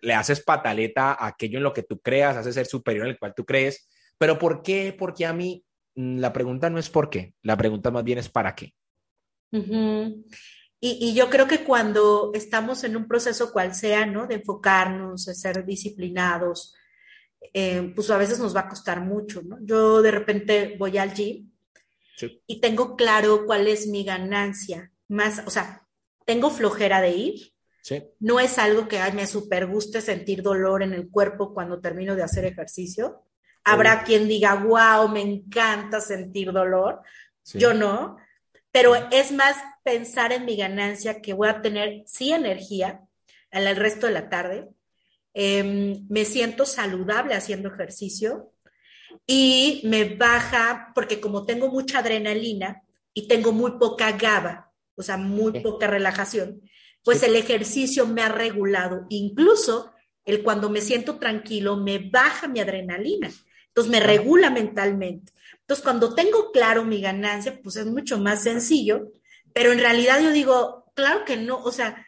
le 0.01 0.13
haces 0.13 0.41
pataleta 0.41 1.13
a 1.13 1.27
aquello 1.27 1.57
en 1.57 1.63
lo 1.63 1.73
que 1.73 1.83
tú 1.83 1.99
creas, 1.99 2.37
haces 2.37 2.55
ser 2.55 2.65
superior 2.65 3.05
en 3.05 3.11
el 3.11 3.19
cual 3.19 3.33
tú 3.35 3.45
crees. 3.45 3.87
Pero 4.17 4.37
¿por 4.37 4.61
qué? 4.61 4.95
Porque 4.97 5.25
a 5.25 5.33
mí 5.33 5.63
mm, 5.95 6.19
la 6.19 6.33
pregunta 6.33 6.69
no 6.69 6.79
es 6.79 6.89
por 6.89 7.09
qué, 7.09 7.33
la 7.41 7.57
pregunta 7.57 7.91
más 7.91 8.03
bien 8.03 8.19
es 8.19 8.29
para 8.29 8.55
qué. 8.55 8.73
y, 10.79 11.13
yo 11.13 11.29
creo 11.29 11.47
que 11.47 11.63
cuando 11.63 12.31
estamos 12.33 12.83
en 12.83 12.95
un 12.95 13.07
proceso 13.07 13.51
cual 13.51 13.75
sea, 13.75 14.05
¿no? 14.05 14.27
De 14.27 14.35
enfocarnos, 14.35 15.25
de 15.25 15.35
ser 15.35 15.65
disciplinados, 15.65 16.75
eh, 17.53 17.91
pues 17.95 18.09
a 18.09 18.17
veces 18.17 18.39
nos 18.39 18.55
va 18.55 18.61
a 18.61 18.69
costar 18.69 19.01
mucho, 19.01 19.41
¿no? 19.41 19.57
Yo 19.61 20.01
de 20.01 20.11
repente 20.11 20.75
voy 20.77 20.97
al 20.97 21.13
gym 21.13 21.49
y 22.47 22.61
tengo 22.61 22.95
claro 22.95 23.45
cuál 23.45 23.67
es 23.67 23.87
mi 23.87 24.03
ganancia, 24.03 24.91
más, 25.07 25.43
o 25.45 25.49
sea, 25.49 25.85
tengo 26.25 26.49
flojera 26.49 27.01
de 27.01 27.11
ir, 27.11 27.52
no 28.19 28.39
es 28.39 28.57
algo 28.57 28.87
que 28.87 28.99
me 29.13 29.27
super 29.27 29.65
guste 29.67 30.01
sentir 30.01 30.41
dolor 30.41 30.83
en 30.83 30.93
el 30.93 31.09
cuerpo 31.09 31.53
cuando 31.53 31.81
termino 31.81 32.15
de 32.15 32.23
hacer 32.23 32.45
ejercicio. 32.45 33.23
Habrá 33.63 34.03
quien 34.03 34.27
diga, 34.27 34.55
wow, 34.55 35.07
me 35.09 35.21
encanta 35.21 36.01
sentir 36.01 36.51
dolor. 36.51 37.01
Yo 37.53 37.73
no. 37.73 38.17
Pero 38.71 38.95
es 39.11 39.31
más 39.31 39.57
pensar 39.83 40.31
en 40.31 40.45
mi 40.45 40.55
ganancia 40.55 41.21
que 41.21 41.33
voy 41.33 41.49
a 41.49 41.61
tener 41.61 42.03
sí 42.05 42.31
energía 42.31 43.01
en 43.51 43.67
el 43.67 43.75
resto 43.75 44.07
de 44.07 44.13
la 44.13 44.29
tarde. 44.29 44.69
Em, 45.33 46.05
me 46.09 46.25
siento 46.25 46.65
saludable 46.65 47.33
haciendo 47.33 47.69
ejercicio 47.69 48.51
y 49.25 49.81
me 49.85 50.15
baja, 50.15 50.91
porque 50.95 51.19
como 51.19 51.45
tengo 51.45 51.69
mucha 51.69 51.99
adrenalina 51.99 52.83
y 53.13 53.27
tengo 53.27 53.51
muy 53.51 53.71
poca 53.79 54.11
GABA, 54.11 54.71
o 54.95 55.03
sea, 55.03 55.17
muy 55.17 55.59
poca 55.61 55.87
relajación, 55.87 56.61
pues 57.03 57.23
el 57.23 57.35
ejercicio 57.35 58.07
me 58.07 58.21
ha 58.21 58.29
regulado. 58.29 59.05
Incluso 59.09 59.93
el 60.25 60.43
cuando 60.43 60.69
me 60.69 60.81
siento 60.81 61.17
tranquilo 61.17 61.77
me 61.77 61.99
baja 61.99 62.47
mi 62.47 62.59
adrenalina. 62.59 63.31
Entonces 63.67 63.91
me 63.91 63.99
regula 63.99 64.49
mentalmente. 64.49 65.33
Entonces 65.59 65.83
cuando 65.83 66.13
tengo 66.13 66.51
claro 66.51 66.83
mi 66.83 67.01
ganancia, 67.01 67.59
pues 67.61 67.75
es 67.75 67.85
mucho 67.85 68.17
más 68.19 68.43
sencillo, 68.43 69.11
pero 69.53 69.71
en 69.71 69.79
realidad 69.79 70.21
yo 70.21 70.31
digo, 70.31 70.91
claro 70.95 71.25
que 71.25 71.37
no, 71.37 71.57
o 71.59 71.71
sea, 71.71 72.05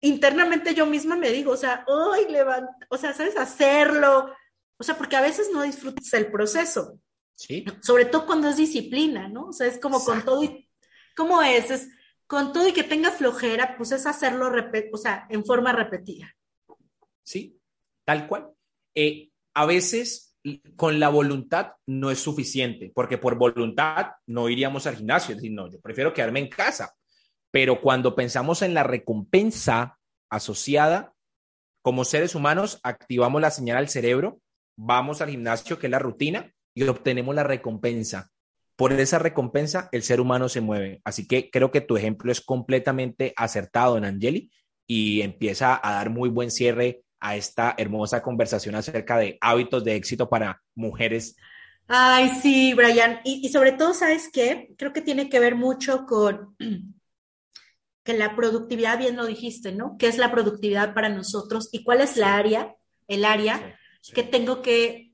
internamente 0.00 0.74
yo 0.74 0.86
misma 0.86 1.16
me 1.16 1.30
digo, 1.30 1.52
o 1.52 1.56
sea, 1.56 1.84
hoy 1.86 2.26
levanta, 2.30 2.74
o 2.88 2.96
sea, 2.96 3.12
sabes 3.12 3.36
hacerlo, 3.36 4.32
o 4.76 4.84
sea, 4.84 4.96
porque 4.96 5.16
a 5.16 5.20
veces 5.20 5.50
no 5.52 5.62
disfrutas 5.62 6.12
el 6.12 6.30
proceso. 6.30 6.98
Sí. 7.36 7.64
Sobre 7.82 8.04
todo 8.04 8.26
cuando 8.26 8.48
es 8.48 8.56
disciplina, 8.56 9.28
¿no? 9.28 9.48
O 9.48 9.52
sea, 9.52 9.66
es 9.66 9.78
como 9.78 10.04
con 10.04 10.24
todo 10.24 10.44
y, 10.44 10.68
¿cómo 11.16 11.42
es? 11.42 11.70
Es 11.70 11.88
con 12.26 12.52
todo 12.52 12.68
y 12.68 12.72
que 12.72 12.84
tenga 12.84 13.10
flojera, 13.10 13.76
pues 13.76 13.92
es 13.92 14.06
hacerlo, 14.06 14.50
o 14.92 14.96
sea, 14.96 15.26
en 15.28 15.44
forma 15.44 15.72
repetida. 15.72 16.34
Sí, 17.22 17.58
tal 18.04 18.26
cual. 18.26 18.50
Eh, 18.94 19.30
a 19.54 19.66
veces 19.66 20.36
con 20.76 21.00
la 21.00 21.08
voluntad 21.08 21.72
no 21.86 22.10
es 22.10 22.18
suficiente, 22.18 22.92
porque 22.94 23.18
por 23.18 23.36
voluntad 23.36 24.12
no 24.26 24.48
iríamos 24.48 24.86
al 24.86 24.96
gimnasio, 24.96 25.32
es 25.32 25.38
decir, 25.38 25.52
no, 25.52 25.70
yo 25.70 25.80
prefiero 25.80 26.12
quedarme 26.12 26.40
en 26.40 26.48
casa. 26.48 26.94
Pero 27.50 27.80
cuando 27.80 28.14
pensamos 28.14 28.62
en 28.62 28.74
la 28.74 28.82
recompensa 28.82 29.98
asociada, 30.30 31.14
como 31.82 32.04
seres 32.04 32.34
humanos, 32.34 32.80
activamos 32.82 33.40
la 33.40 33.50
señal 33.50 33.78
al 33.78 33.88
cerebro, 33.88 34.40
vamos 34.76 35.20
al 35.20 35.30
gimnasio, 35.30 35.78
que 35.78 35.86
es 35.86 35.90
la 35.90 35.98
rutina, 35.98 36.52
y 36.74 36.82
obtenemos 36.84 37.34
la 37.34 37.44
recompensa 37.44 38.32
por 38.76 38.92
esa 38.92 39.18
recompensa 39.18 39.88
el 39.92 40.02
ser 40.02 40.20
humano 40.20 40.48
se 40.48 40.60
mueve. 40.60 41.00
Así 41.04 41.26
que 41.26 41.50
creo 41.50 41.70
que 41.70 41.80
tu 41.80 41.96
ejemplo 41.96 42.32
es 42.32 42.40
completamente 42.40 43.32
acertado 43.36 43.96
en 43.96 44.04
Angeli 44.04 44.50
y 44.86 45.22
empieza 45.22 45.80
a 45.82 45.94
dar 45.94 46.10
muy 46.10 46.28
buen 46.28 46.50
cierre 46.50 47.02
a 47.20 47.36
esta 47.36 47.74
hermosa 47.78 48.22
conversación 48.22 48.74
acerca 48.74 49.16
de 49.16 49.38
hábitos 49.40 49.84
de 49.84 49.96
éxito 49.96 50.28
para 50.28 50.62
mujeres. 50.74 51.36
Ay, 51.86 52.30
sí, 52.42 52.74
Brian. 52.74 53.20
Y, 53.24 53.48
sobre 53.48 53.72
todo, 53.72 53.94
¿sabes 53.94 54.28
qué? 54.32 54.74
Creo 54.76 54.92
que 54.92 55.00
tiene 55.00 55.28
que 55.28 55.40
ver 55.40 55.54
mucho 55.54 56.04
con 56.06 56.56
que 58.04 58.14
la 58.14 58.36
productividad, 58.36 58.98
bien 58.98 59.16
lo 59.16 59.24
dijiste, 59.24 59.72
¿no? 59.72 59.96
¿Qué 59.98 60.08
es 60.08 60.18
la 60.18 60.30
productividad 60.30 60.94
para 60.94 61.08
nosotros 61.08 61.68
y 61.72 61.84
cuál 61.84 62.00
es 62.00 62.16
la 62.16 62.36
área, 62.36 62.74
el 63.08 63.24
área 63.24 63.78
que 64.12 64.22
tengo 64.22 64.60
que 64.60 65.12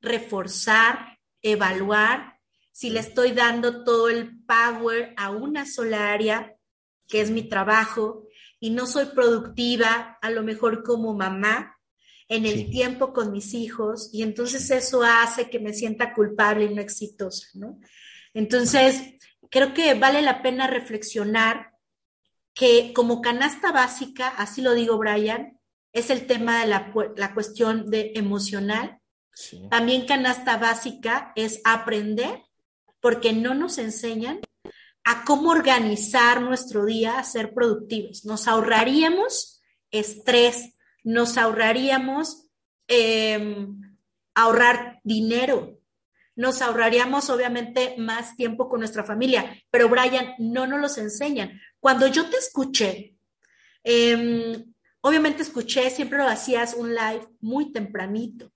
reforzar, 0.00 1.18
evaluar 1.42 2.29
si 2.80 2.88
le 2.88 3.00
estoy 3.00 3.32
dando 3.32 3.84
todo 3.84 4.08
el 4.08 4.42
power 4.46 5.12
a 5.18 5.28
una 5.28 5.66
sola 5.66 6.14
área, 6.14 6.56
que 7.06 7.20
es 7.20 7.30
mi 7.30 7.42
trabajo, 7.42 8.26
y 8.58 8.70
no 8.70 8.86
soy 8.86 9.04
productiva, 9.14 10.16
a 10.22 10.30
lo 10.30 10.42
mejor 10.42 10.82
como 10.82 11.12
mamá, 11.12 11.76
en 12.26 12.46
el 12.46 12.70
tiempo 12.70 13.12
con 13.12 13.32
mis 13.32 13.52
hijos, 13.52 14.08
y 14.14 14.22
entonces 14.22 14.70
eso 14.70 15.02
hace 15.02 15.50
que 15.50 15.60
me 15.60 15.74
sienta 15.74 16.14
culpable 16.14 16.64
y 16.64 16.74
no 16.74 16.80
exitosa, 16.80 17.48
¿no? 17.52 17.78
Entonces, 18.32 19.12
creo 19.50 19.74
que 19.74 19.92
vale 19.92 20.22
la 20.22 20.40
pena 20.40 20.66
reflexionar 20.66 21.72
que 22.54 22.94
como 22.94 23.20
canasta 23.20 23.72
básica, 23.72 24.28
así 24.28 24.62
lo 24.62 24.72
digo 24.72 24.96
Brian, 24.96 25.60
es 25.92 26.08
el 26.08 26.26
tema 26.26 26.62
de 26.62 26.68
la, 26.68 26.94
la 27.14 27.34
cuestión 27.34 27.90
de 27.90 28.12
emocional. 28.14 29.02
También 29.68 30.06
canasta 30.06 30.56
básica 30.56 31.34
es 31.36 31.60
aprender 31.64 32.40
porque 33.00 33.32
no 33.32 33.54
nos 33.54 33.78
enseñan 33.78 34.40
a 35.04 35.24
cómo 35.24 35.50
organizar 35.50 36.42
nuestro 36.42 36.84
día 36.84 37.18
a 37.18 37.24
ser 37.24 37.54
productivos. 37.54 38.24
Nos 38.24 38.46
ahorraríamos 38.46 39.62
estrés, 39.90 40.74
nos 41.02 41.38
ahorraríamos 41.38 42.46
em, 42.86 43.80
ahorrar 44.34 45.00
dinero, 45.04 45.80
nos 46.36 46.62
ahorraríamos 46.62 47.28
obviamente 47.30 47.94
más 47.98 48.36
tiempo 48.36 48.68
con 48.68 48.80
nuestra 48.80 49.04
familia, 49.04 49.60
pero 49.70 49.88
Brian, 49.88 50.34
no 50.38 50.66
nos 50.66 50.80
los 50.80 50.98
enseñan. 50.98 51.60
Cuando 51.80 52.06
yo 52.06 52.28
te 52.28 52.36
escuché, 52.36 53.16
em, 53.82 54.72
obviamente 55.00 55.42
escuché, 55.42 55.90
siempre 55.90 56.18
lo 56.18 56.28
hacías 56.28 56.74
un 56.74 56.94
live 56.94 57.26
muy 57.40 57.72
tempranito. 57.72 58.52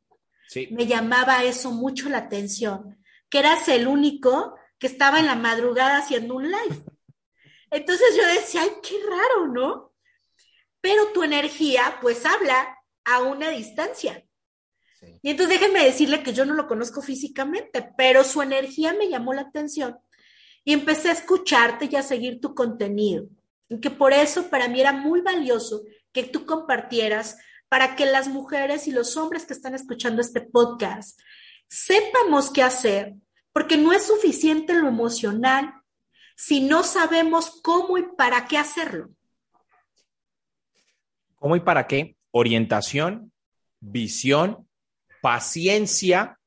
Me 0.71 0.87
llamaba 0.87 1.43
eso 1.43 1.73
mucho 1.73 2.09
la 2.09 2.19
atención 2.19 2.97
que 3.35 3.41
eras 3.41 3.67
el 3.67 3.89
único 3.89 4.55
que 4.79 4.87
estaba 4.87 5.19
en 5.19 5.27
la 5.27 5.35
madrugada 5.35 5.99
haciendo 5.99 6.37
un 6.37 6.45
live. 6.45 6.85
Entonces 7.69 8.17
yo 8.17 8.25
decía, 8.29 8.63
ay, 8.63 8.71
qué 8.81 8.95
raro, 9.11 9.49
¿no? 9.49 9.93
Pero 10.81 11.09
tu 11.09 11.25
energía, 11.25 11.99
pues 12.01 12.25
habla 12.27 12.79
a 13.05 13.23
una 13.23 13.51
distancia. 13.51 14.25
Y 15.21 15.31
entonces 15.31 15.59
déjenme 15.59 15.85
decirle 15.85 16.23
que 16.23 16.33
yo 16.33 16.45
no 16.45 16.55
lo 16.55 16.69
conozco 16.69 17.03
físicamente, 17.03 17.93
pero 17.99 18.23
su 18.23 18.41
energía 18.41 18.95
me 18.95 19.09
llamó 19.09 19.35
la 19.35 19.41
atención. 19.41 19.99
y 20.63 20.73
empecé 20.73 21.09
a 21.09 21.15
escucharte 21.15 21.89
y 21.91 21.97
a 21.97 22.05
seguir 22.05 22.41
tu 22.41 22.55
contenido. 22.55 23.27
Y 23.69 23.81
que 23.81 23.91
por 23.91 24.13
eso 24.13 24.49
para 24.49 24.69
mí 24.69 24.81
era 24.81 24.93
muy 24.93 25.23
valioso 25.23 25.83
que 26.13 26.23
tú 26.23 26.47
compartieras 26.47 27.37
para 27.69 27.97
que 27.97 28.07
las 28.07 28.29
mujeres 28.29 28.87
y 28.87 28.93
los 28.93 29.17
hombres 29.17 29.45
que 29.45 29.55
están 29.55 29.75
escuchando 29.75 30.23
este 30.23 30.41
podcast 30.41 31.19
sepamos 31.67 32.51
qué 32.51 32.63
hacer, 32.63 33.15
porque 33.55 33.79
no 33.79 33.93
es 33.93 34.05
suficiente 34.05 34.75
lo 34.75 34.89
emocional 34.89 35.73
si 36.37 36.61
no 36.61 36.83
sabemos 36.83 37.61
cómo 37.63 37.97
y 37.97 38.03
para 38.03 38.47
qué 38.47 38.59
hacerlo. 38.59 39.11
¿Cómo 41.37 41.55
y 41.55 41.61
para 41.61 41.87
qué? 41.87 42.17
Orientación, 42.33 43.33
visión, 43.79 44.69
paciencia, 45.23 46.39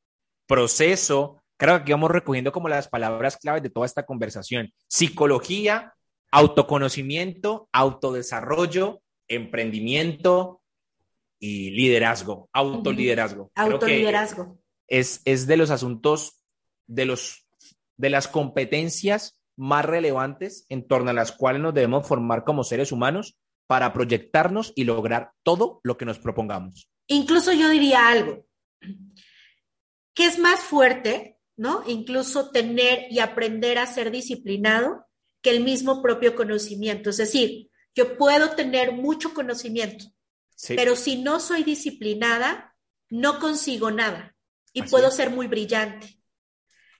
proceso. 0.48 1.41
Creo 1.56 1.86
que 1.86 1.93
vamos 1.93 2.12
recogiendo 2.12 2.52
como 2.52 2.67
las 2.67 2.89
palabras 2.89 3.38
claves 3.38 3.63
de 3.63 3.70
toda 3.70 3.86
esta 3.86 4.06
conversación. 4.06 4.74
Psicología, 4.88 5.93
autoconocimiento, 6.30 7.70
autodesarrollo, 7.72 9.02
emprendimiento 9.30 10.62
y 11.39 11.72
liderazgo, 11.72 12.50
autoliderazgo. 12.52 13.50
Autoliderazgo. 13.56 14.60
Es, 14.88 15.22
es 15.24 15.48
de 15.48 15.56
los 15.56 15.70
asuntos, 15.70 16.37
de, 16.88 17.06
los, 17.06 17.45
de 17.95 18.10
las 18.10 18.28
competencias 18.28 19.39
más 19.56 19.86
relevantes 19.86 20.65
en 20.69 20.88
torno 20.88 21.10
a 21.10 21.13
las 21.13 21.32
cuales 21.32 21.62
nos 21.62 21.73
debemos 21.73 22.08
formar 22.08 22.43
como 22.43 22.63
seres 22.63 22.91
humanos 22.91 23.38
para 23.65 23.91
proyectarnos 23.91 24.71
y 24.76 24.86
lograr 24.86 25.32
todo 25.43 25.82
lo 25.84 25.97
que 25.97 26.06
nos 26.06 26.19
propongamos. 26.19 26.89
Incluso 27.08 27.52
yo 27.54 27.69
diría 27.69 28.08
algo, 28.08 28.45
que 30.13 30.26
es 30.26 30.39
más 30.39 30.62
fuerte, 30.62 31.38
¿no? 31.58 31.84
Incluso 31.88 32.52
tener 32.52 33.08
y 33.10 33.19
aprender 33.19 33.78
a 33.78 33.88
ser 33.88 34.12
disciplinado 34.12 35.06
que 35.41 35.50
el 35.50 35.63
mismo 35.63 36.02
propio 36.02 36.36
conocimiento. 36.36 37.10
Es 37.10 37.17
decir, 37.17 37.69
yo 37.95 38.17
puedo 38.17 38.52
tener 38.52 38.93
mucho 38.93 39.34
conocimiento, 39.34 40.06
pero 40.69 40.95
si 40.95 41.21
no 41.21 41.39
soy 41.39 41.63
disciplinada, 41.63 42.76
no 43.10 43.39
consigo 43.39 43.91
nada 43.91 44.36
y 44.73 44.84
puedo 44.84 45.12
ser 45.12 45.30
muy 45.30 45.47
brillante. 45.47 46.17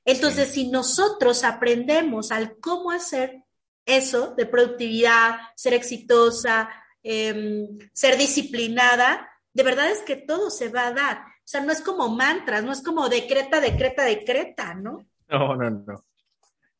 Entonces, 0.08 0.48
si 0.48 0.70
nosotros 0.70 1.44
aprendemos 1.44 2.32
al 2.32 2.58
cómo 2.60 2.92
hacer 2.92 3.44
eso 3.86 4.34
de 4.36 4.46
productividad, 4.46 5.38
ser 5.54 5.74
exitosa, 5.74 6.70
em, 7.04 7.78
ser 7.92 8.18
disciplinada, 8.18 9.30
de 9.54 9.64
verdad 9.64 9.92
es 9.92 10.00
que 10.04 10.16
todo 10.16 10.50
se 10.50 10.70
va 10.70 10.88
a 10.88 10.94
dar. 10.94 11.18
O 11.18 11.44
sea, 11.44 11.60
no 11.60 11.74
es 11.74 11.82
como 11.82 12.08
mantras, 12.08 12.64
no 12.64 12.72
es 12.72 12.82
como 12.82 13.10
decreta, 13.10 13.60
decreta, 13.60 14.06
decreta, 14.06 14.74
¿no? 14.76 15.06
No, 15.28 15.58
no, 15.58 15.70
no. 15.72 16.06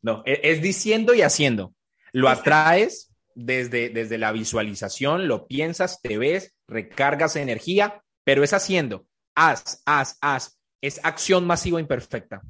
No, 0.02 0.24
e, 0.26 0.40
es, 0.44 0.62
diciendo 0.62 1.14
y 1.14 1.22
haciendo. 1.22 1.74
Lo 2.14 2.30
atraes 2.30 3.14
desde, 3.36 3.90
desde 3.90 4.18
la 4.18 4.32
visualización, 4.32 5.28
lo 5.28 5.48
piensas, 5.48 6.02
te 6.02 6.18
ves, 6.18 6.56
recargas 6.66 7.36
energía, 7.36 8.02
pero 8.24 8.46
es 8.46 8.54
haciendo. 8.54 9.06
Haz, 9.36 9.82
haz, 9.86 10.18
haz. 10.22 10.58
Es 10.80 11.02
acción 11.04 11.46
masiva 11.46 11.82
imperfecta. 11.82 12.42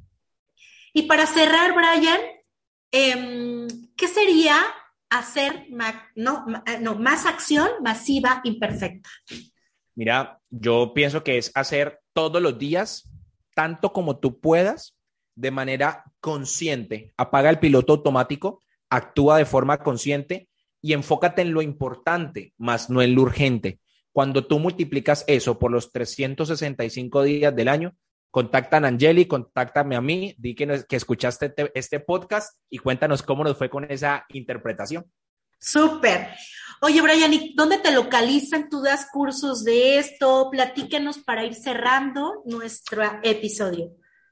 Y 0.98 1.02
para 1.02 1.26
cerrar, 1.26 1.76
Brian, 1.76 2.18
em, 2.90 3.68
¿qué 3.94 4.08
sería 4.08 4.56
hacer 5.08 5.68
no, 6.16 6.44
más 6.98 7.24
acción 7.24 7.68
masiva 7.84 8.40
imperfecta? 8.42 9.08
Mira, 9.94 10.40
yo 10.50 10.92
pienso 10.94 11.22
que 11.22 11.38
es 11.38 11.52
hacer 11.54 12.00
todos 12.12 12.42
los 12.42 12.58
días, 12.58 13.08
tanto 13.54 13.92
como 13.92 14.18
tú 14.18 14.40
puedas, 14.40 14.96
de 15.36 15.52
manera 15.52 16.02
consciente. 16.18 17.14
Apaga 17.16 17.48
el 17.48 17.60
piloto 17.60 17.92
automático, 17.92 18.64
actúa 18.90 19.38
de 19.38 19.44
forma 19.44 19.78
consciente 19.78 20.48
y 20.82 20.94
enfócate 20.94 21.42
en 21.42 21.52
lo 21.52 21.62
importante, 21.62 22.54
más 22.58 22.90
no 22.90 23.02
en 23.02 23.14
lo 23.14 23.22
urgente. 23.22 23.78
Cuando 24.10 24.48
tú 24.48 24.58
multiplicas 24.58 25.22
eso 25.28 25.60
por 25.60 25.70
los 25.70 25.92
365 25.92 27.22
días 27.22 27.54
del 27.54 27.68
año, 27.68 27.94
contacta 28.30 28.78
a 28.78 28.86
Angeli, 28.86 29.26
contáctame 29.26 29.96
a 29.96 30.00
mí, 30.00 30.34
di 30.38 30.54
que, 30.54 30.84
que 30.88 30.96
escuchaste 30.96 31.46
este, 31.46 31.72
este 31.74 32.00
podcast 32.00 32.58
y 32.70 32.78
cuéntanos 32.78 33.22
cómo 33.22 33.44
nos 33.44 33.56
fue 33.56 33.70
con 33.70 33.90
esa 33.90 34.26
interpretación. 34.30 35.06
Súper. 35.58 36.28
Oye, 36.80 37.02
Brian, 37.02 37.32
¿y 37.32 37.54
dónde 37.56 37.78
te 37.78 37.90
localizan? 37.90 38.68
¿Tú 38.68 38.80
das 38.82 39.08
cursos 39.12 39.64
de 39.64 39.98
esto? 39.98 40.48
Platícanos 40.50 41.18
para 41.18 41.44
ir 41.44 41.54
cerrando 41.54 42.42
nuestro 42.44 43.02
episodio. 43.22 43.90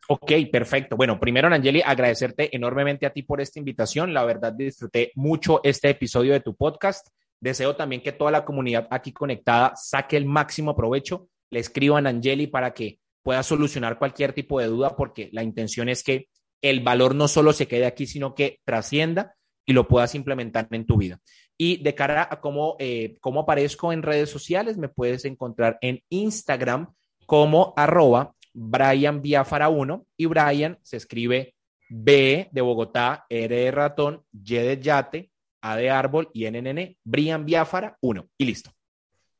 Ok, 0.08 0.32
perfecto. 0.52 0.96
Bueno, 0.96 1.18
primero, 1.18 1.48
Angeli, 1.48 1.82
agradecerte 1.84 2.54
enormemente 2.54 3.06
a 3.06 3.12
ti 3.12 3.22
por 3.22 3.40
esta 3.40 3.58
invitación. 3.58 4.14
La 4.14 4.24
verdad, 4.24 4.52
disfruté 4.52 5.10
mucho 5.16 5.60
este 5.64 5.90
episodio 5.90 6.32
de 6.32 6.40
tu 6.40 6.54
podcast. 6.54 7.08
Deseo 7.40 7.74
también 7.74 8.02
que 8.02 8.12
toda 8.12 8.30
la 8.30 8.44
comunidad 8.44 8.86
aquí 8.90 9.12
conectada 9.12 9.74
saque 9.74 10.16
el 10.16 10.24
máximo 10.24 10.76
provecho. 10.76 11.28
Le 11.50 11.58
escribo 11.58 11.96
a 11.96 11.98
Angeli 11.98 12.46
para 12.46 12.72
que 12.72 13.00
pueda 13.26 13.42
solucionar 13.42 13.98
cualquier 13.98 14.32
tipo 14.32 14.60
de 14.60 14.68
duda, 14.68 14.94
porque 14.94 15.30
la 15.32 15.42
intención 15.42 15.88
es 15.88 16.04
que 16.04 16.28
el 16.62 16.78
valor 16.78 17.12
no 17.12 17.26
solo 17.26 17.52
se 17.52 17.66
quede 17.66 17.84
aquí, 17.84 18.06
sino 18.06 18.36
que 18.36 18.60
trascienda 18.64 19.34
y 19.66 19.72
lo 19.72 19.88
puedas 19.88 20.14
implementar 20.14 20.68
en 20.70 20.86
tu 20.86 20.96
vida. 20.96 21.18
Y 21.58 21.82
de 21.82 21.92
cara 21.96 22.28
a 22.30 22.40
cómo, 22.40 22.76
eh, 22.78 23.16
cómo 23.20 23.40
aparezco 23.40 23.92
en 23.92 24.04
redes 24.04 24.30
sociales, 24.30 24.78
me 24.78 24.88
puedes 24.88 25.24
encontrar 25.24 25.76
en 25.80 26.04
Instagram 26.08 26.94
como 27.26 27.74
arroba 27.76 28.32
Brian 28.54 29.20
Biafara 29.22 29.70
1 29.70 30.06
y 30.16 30.26
Brian 30.26 30.78
se 30.84 30.96
escribe 30.96 31.56
B 31.88 32.48
de 32.52 32.60
Bogotá, 32.60 33.26
R 33.28 33.56
de 33.56 33.70
ratón, 33.72 34.22
Y 34.32 34.54
de 34.54 34.80
yate, 34.80 35.32
A 35.62 35.74
de 35.74 35.90
árbol 35.90 36.30
y 36.32 36.48
NNN, 36.48 36.96
Brian 37.02 37.44
Biafara 37.44 37.98
1 38.00 38.28
y 38.38 38.44
listo. 38.44 38.70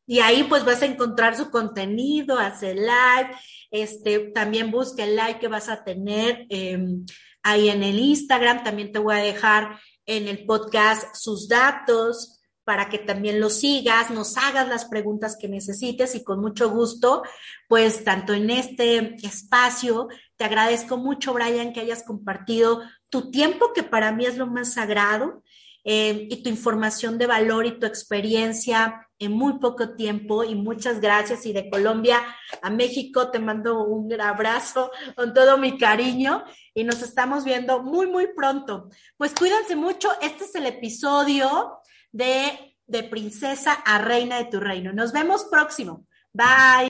Y 0.07 0.21
ahí 0.21 0.45
pues 0.45 0.64
vas 0.64 0.83
a 0.83 0.87
encontrar 0.87 1.37
su 1.37 1.51
contenido, 1.51 2.38
hace 2.38 2.75
live, 2.75 3.31
este, 3.71 4.31
también 4.31 4.71
busca 4.71 5.05
el 5.05 5.16
like 5.16 5.40
que 5.40 5.49
vas 5.49 5.69
a 5.69 5.83
tener 5.83 6.47
em, 6.49 7.05
ahí 7.42 7.69
en 7.69 7.83
el 7.83 7.99
Instagram, 7.99 8.62
también 8.62 8.92
te 8.92 9.01
voy 9.01 9.16
a 9.16 9.23
dejar 9.23 9.81
en 10.07 10.29
el 10.29 10.47
podcast 10.47 11.14
sus 11.16 11.49
datos, 11.49 12.37
para 12.66 12.88
que 12.88 12.99
también 12.99 13.38
lo 13.38 13.49
sigas, 13.49 14.11
nos 14.11 14.37
hagas 14.37 14.66
las 14.66 14.87
preguntas 14.87 15.37
que 15.40 15.49
necesites 15.49 16.16
y 16.16 16.25
con 16.25 16.40
mucho 16.40 16.69
gusto, 16.69 17.23
pues 17.69 18.03
tanto 18.03 18.35
en 18.35 18.51
este 18.51 19.14
espacio, 19.25 20.09
te 20.35 20.42
agradezco 20.42 20.97
mucho, 20.97 21.33
Brian, 21.33 21.73
que 21.73 21.79
hayas 21.79 22.03
compartido 22.03 22.83
tu 23.09 23.31
tiempo, 23.31 23.73
que 23.73 23.85
para 23.85 24.11
mí 24.11 24.27
es 24.27 24.37
lo 24.37 24.49
más 24.49 24.73
sagrado, 24.73 25.45
eh, 25.85 26.27
y 26.29 26.42
tu 26.42 26.51
información 26.51 27.19
de 27.19 27.29
valor 27.29 27.66
y 27.66 27.79
tu 27.79 27.87
experiencia 27.87 29.06
en 29.19 29.33
muy 29.33 29.59
poco 29.59 29.97
tiempo. 29.97 30.45
Y 30.45 30.55
muchas 30.55 31.01
gracias. 31.01 31.47
Y 31.47 31.53
de 31.53 31.71
Colombia 31.71 32.23
a 32.63 32.71
México 32.71 33.31
te 33.31 33.39
mando 33.39 33.85
un 33.85 34.13
abrazo 34.21 34.91
con 35.15 35.35
todo 35.35 35.59
mi 35.59 35.79
cariño 35.79 36.45
y 36.75 36.85
nos 36.85 37.03
estamos 37.03 37.45
viendo 37.45 37.83
muy, 37.83 38.07
muy 38.07 38.29
pronto. 38.35 38.89
Pues 39.17 39.35
cuídense 39.35 39.77
mucho. 39.77 40.11
Este 40.21 40.45
es 40.45 40.55
el 40.55 40.67
episodio 40.67 41.81
de, 42.13 42.77
de 42.87 43.03
princesa 43.05 43.73
a 43.73 43.99
reina 43.99 44.39
de 44.39 44.47
tu 44.47 44.61
reino. 44.61 44.93
Nos 44.93 45.13
vemos 45.13 45.45
próximo. 45.45 46.07
Bye. 46.33 46.85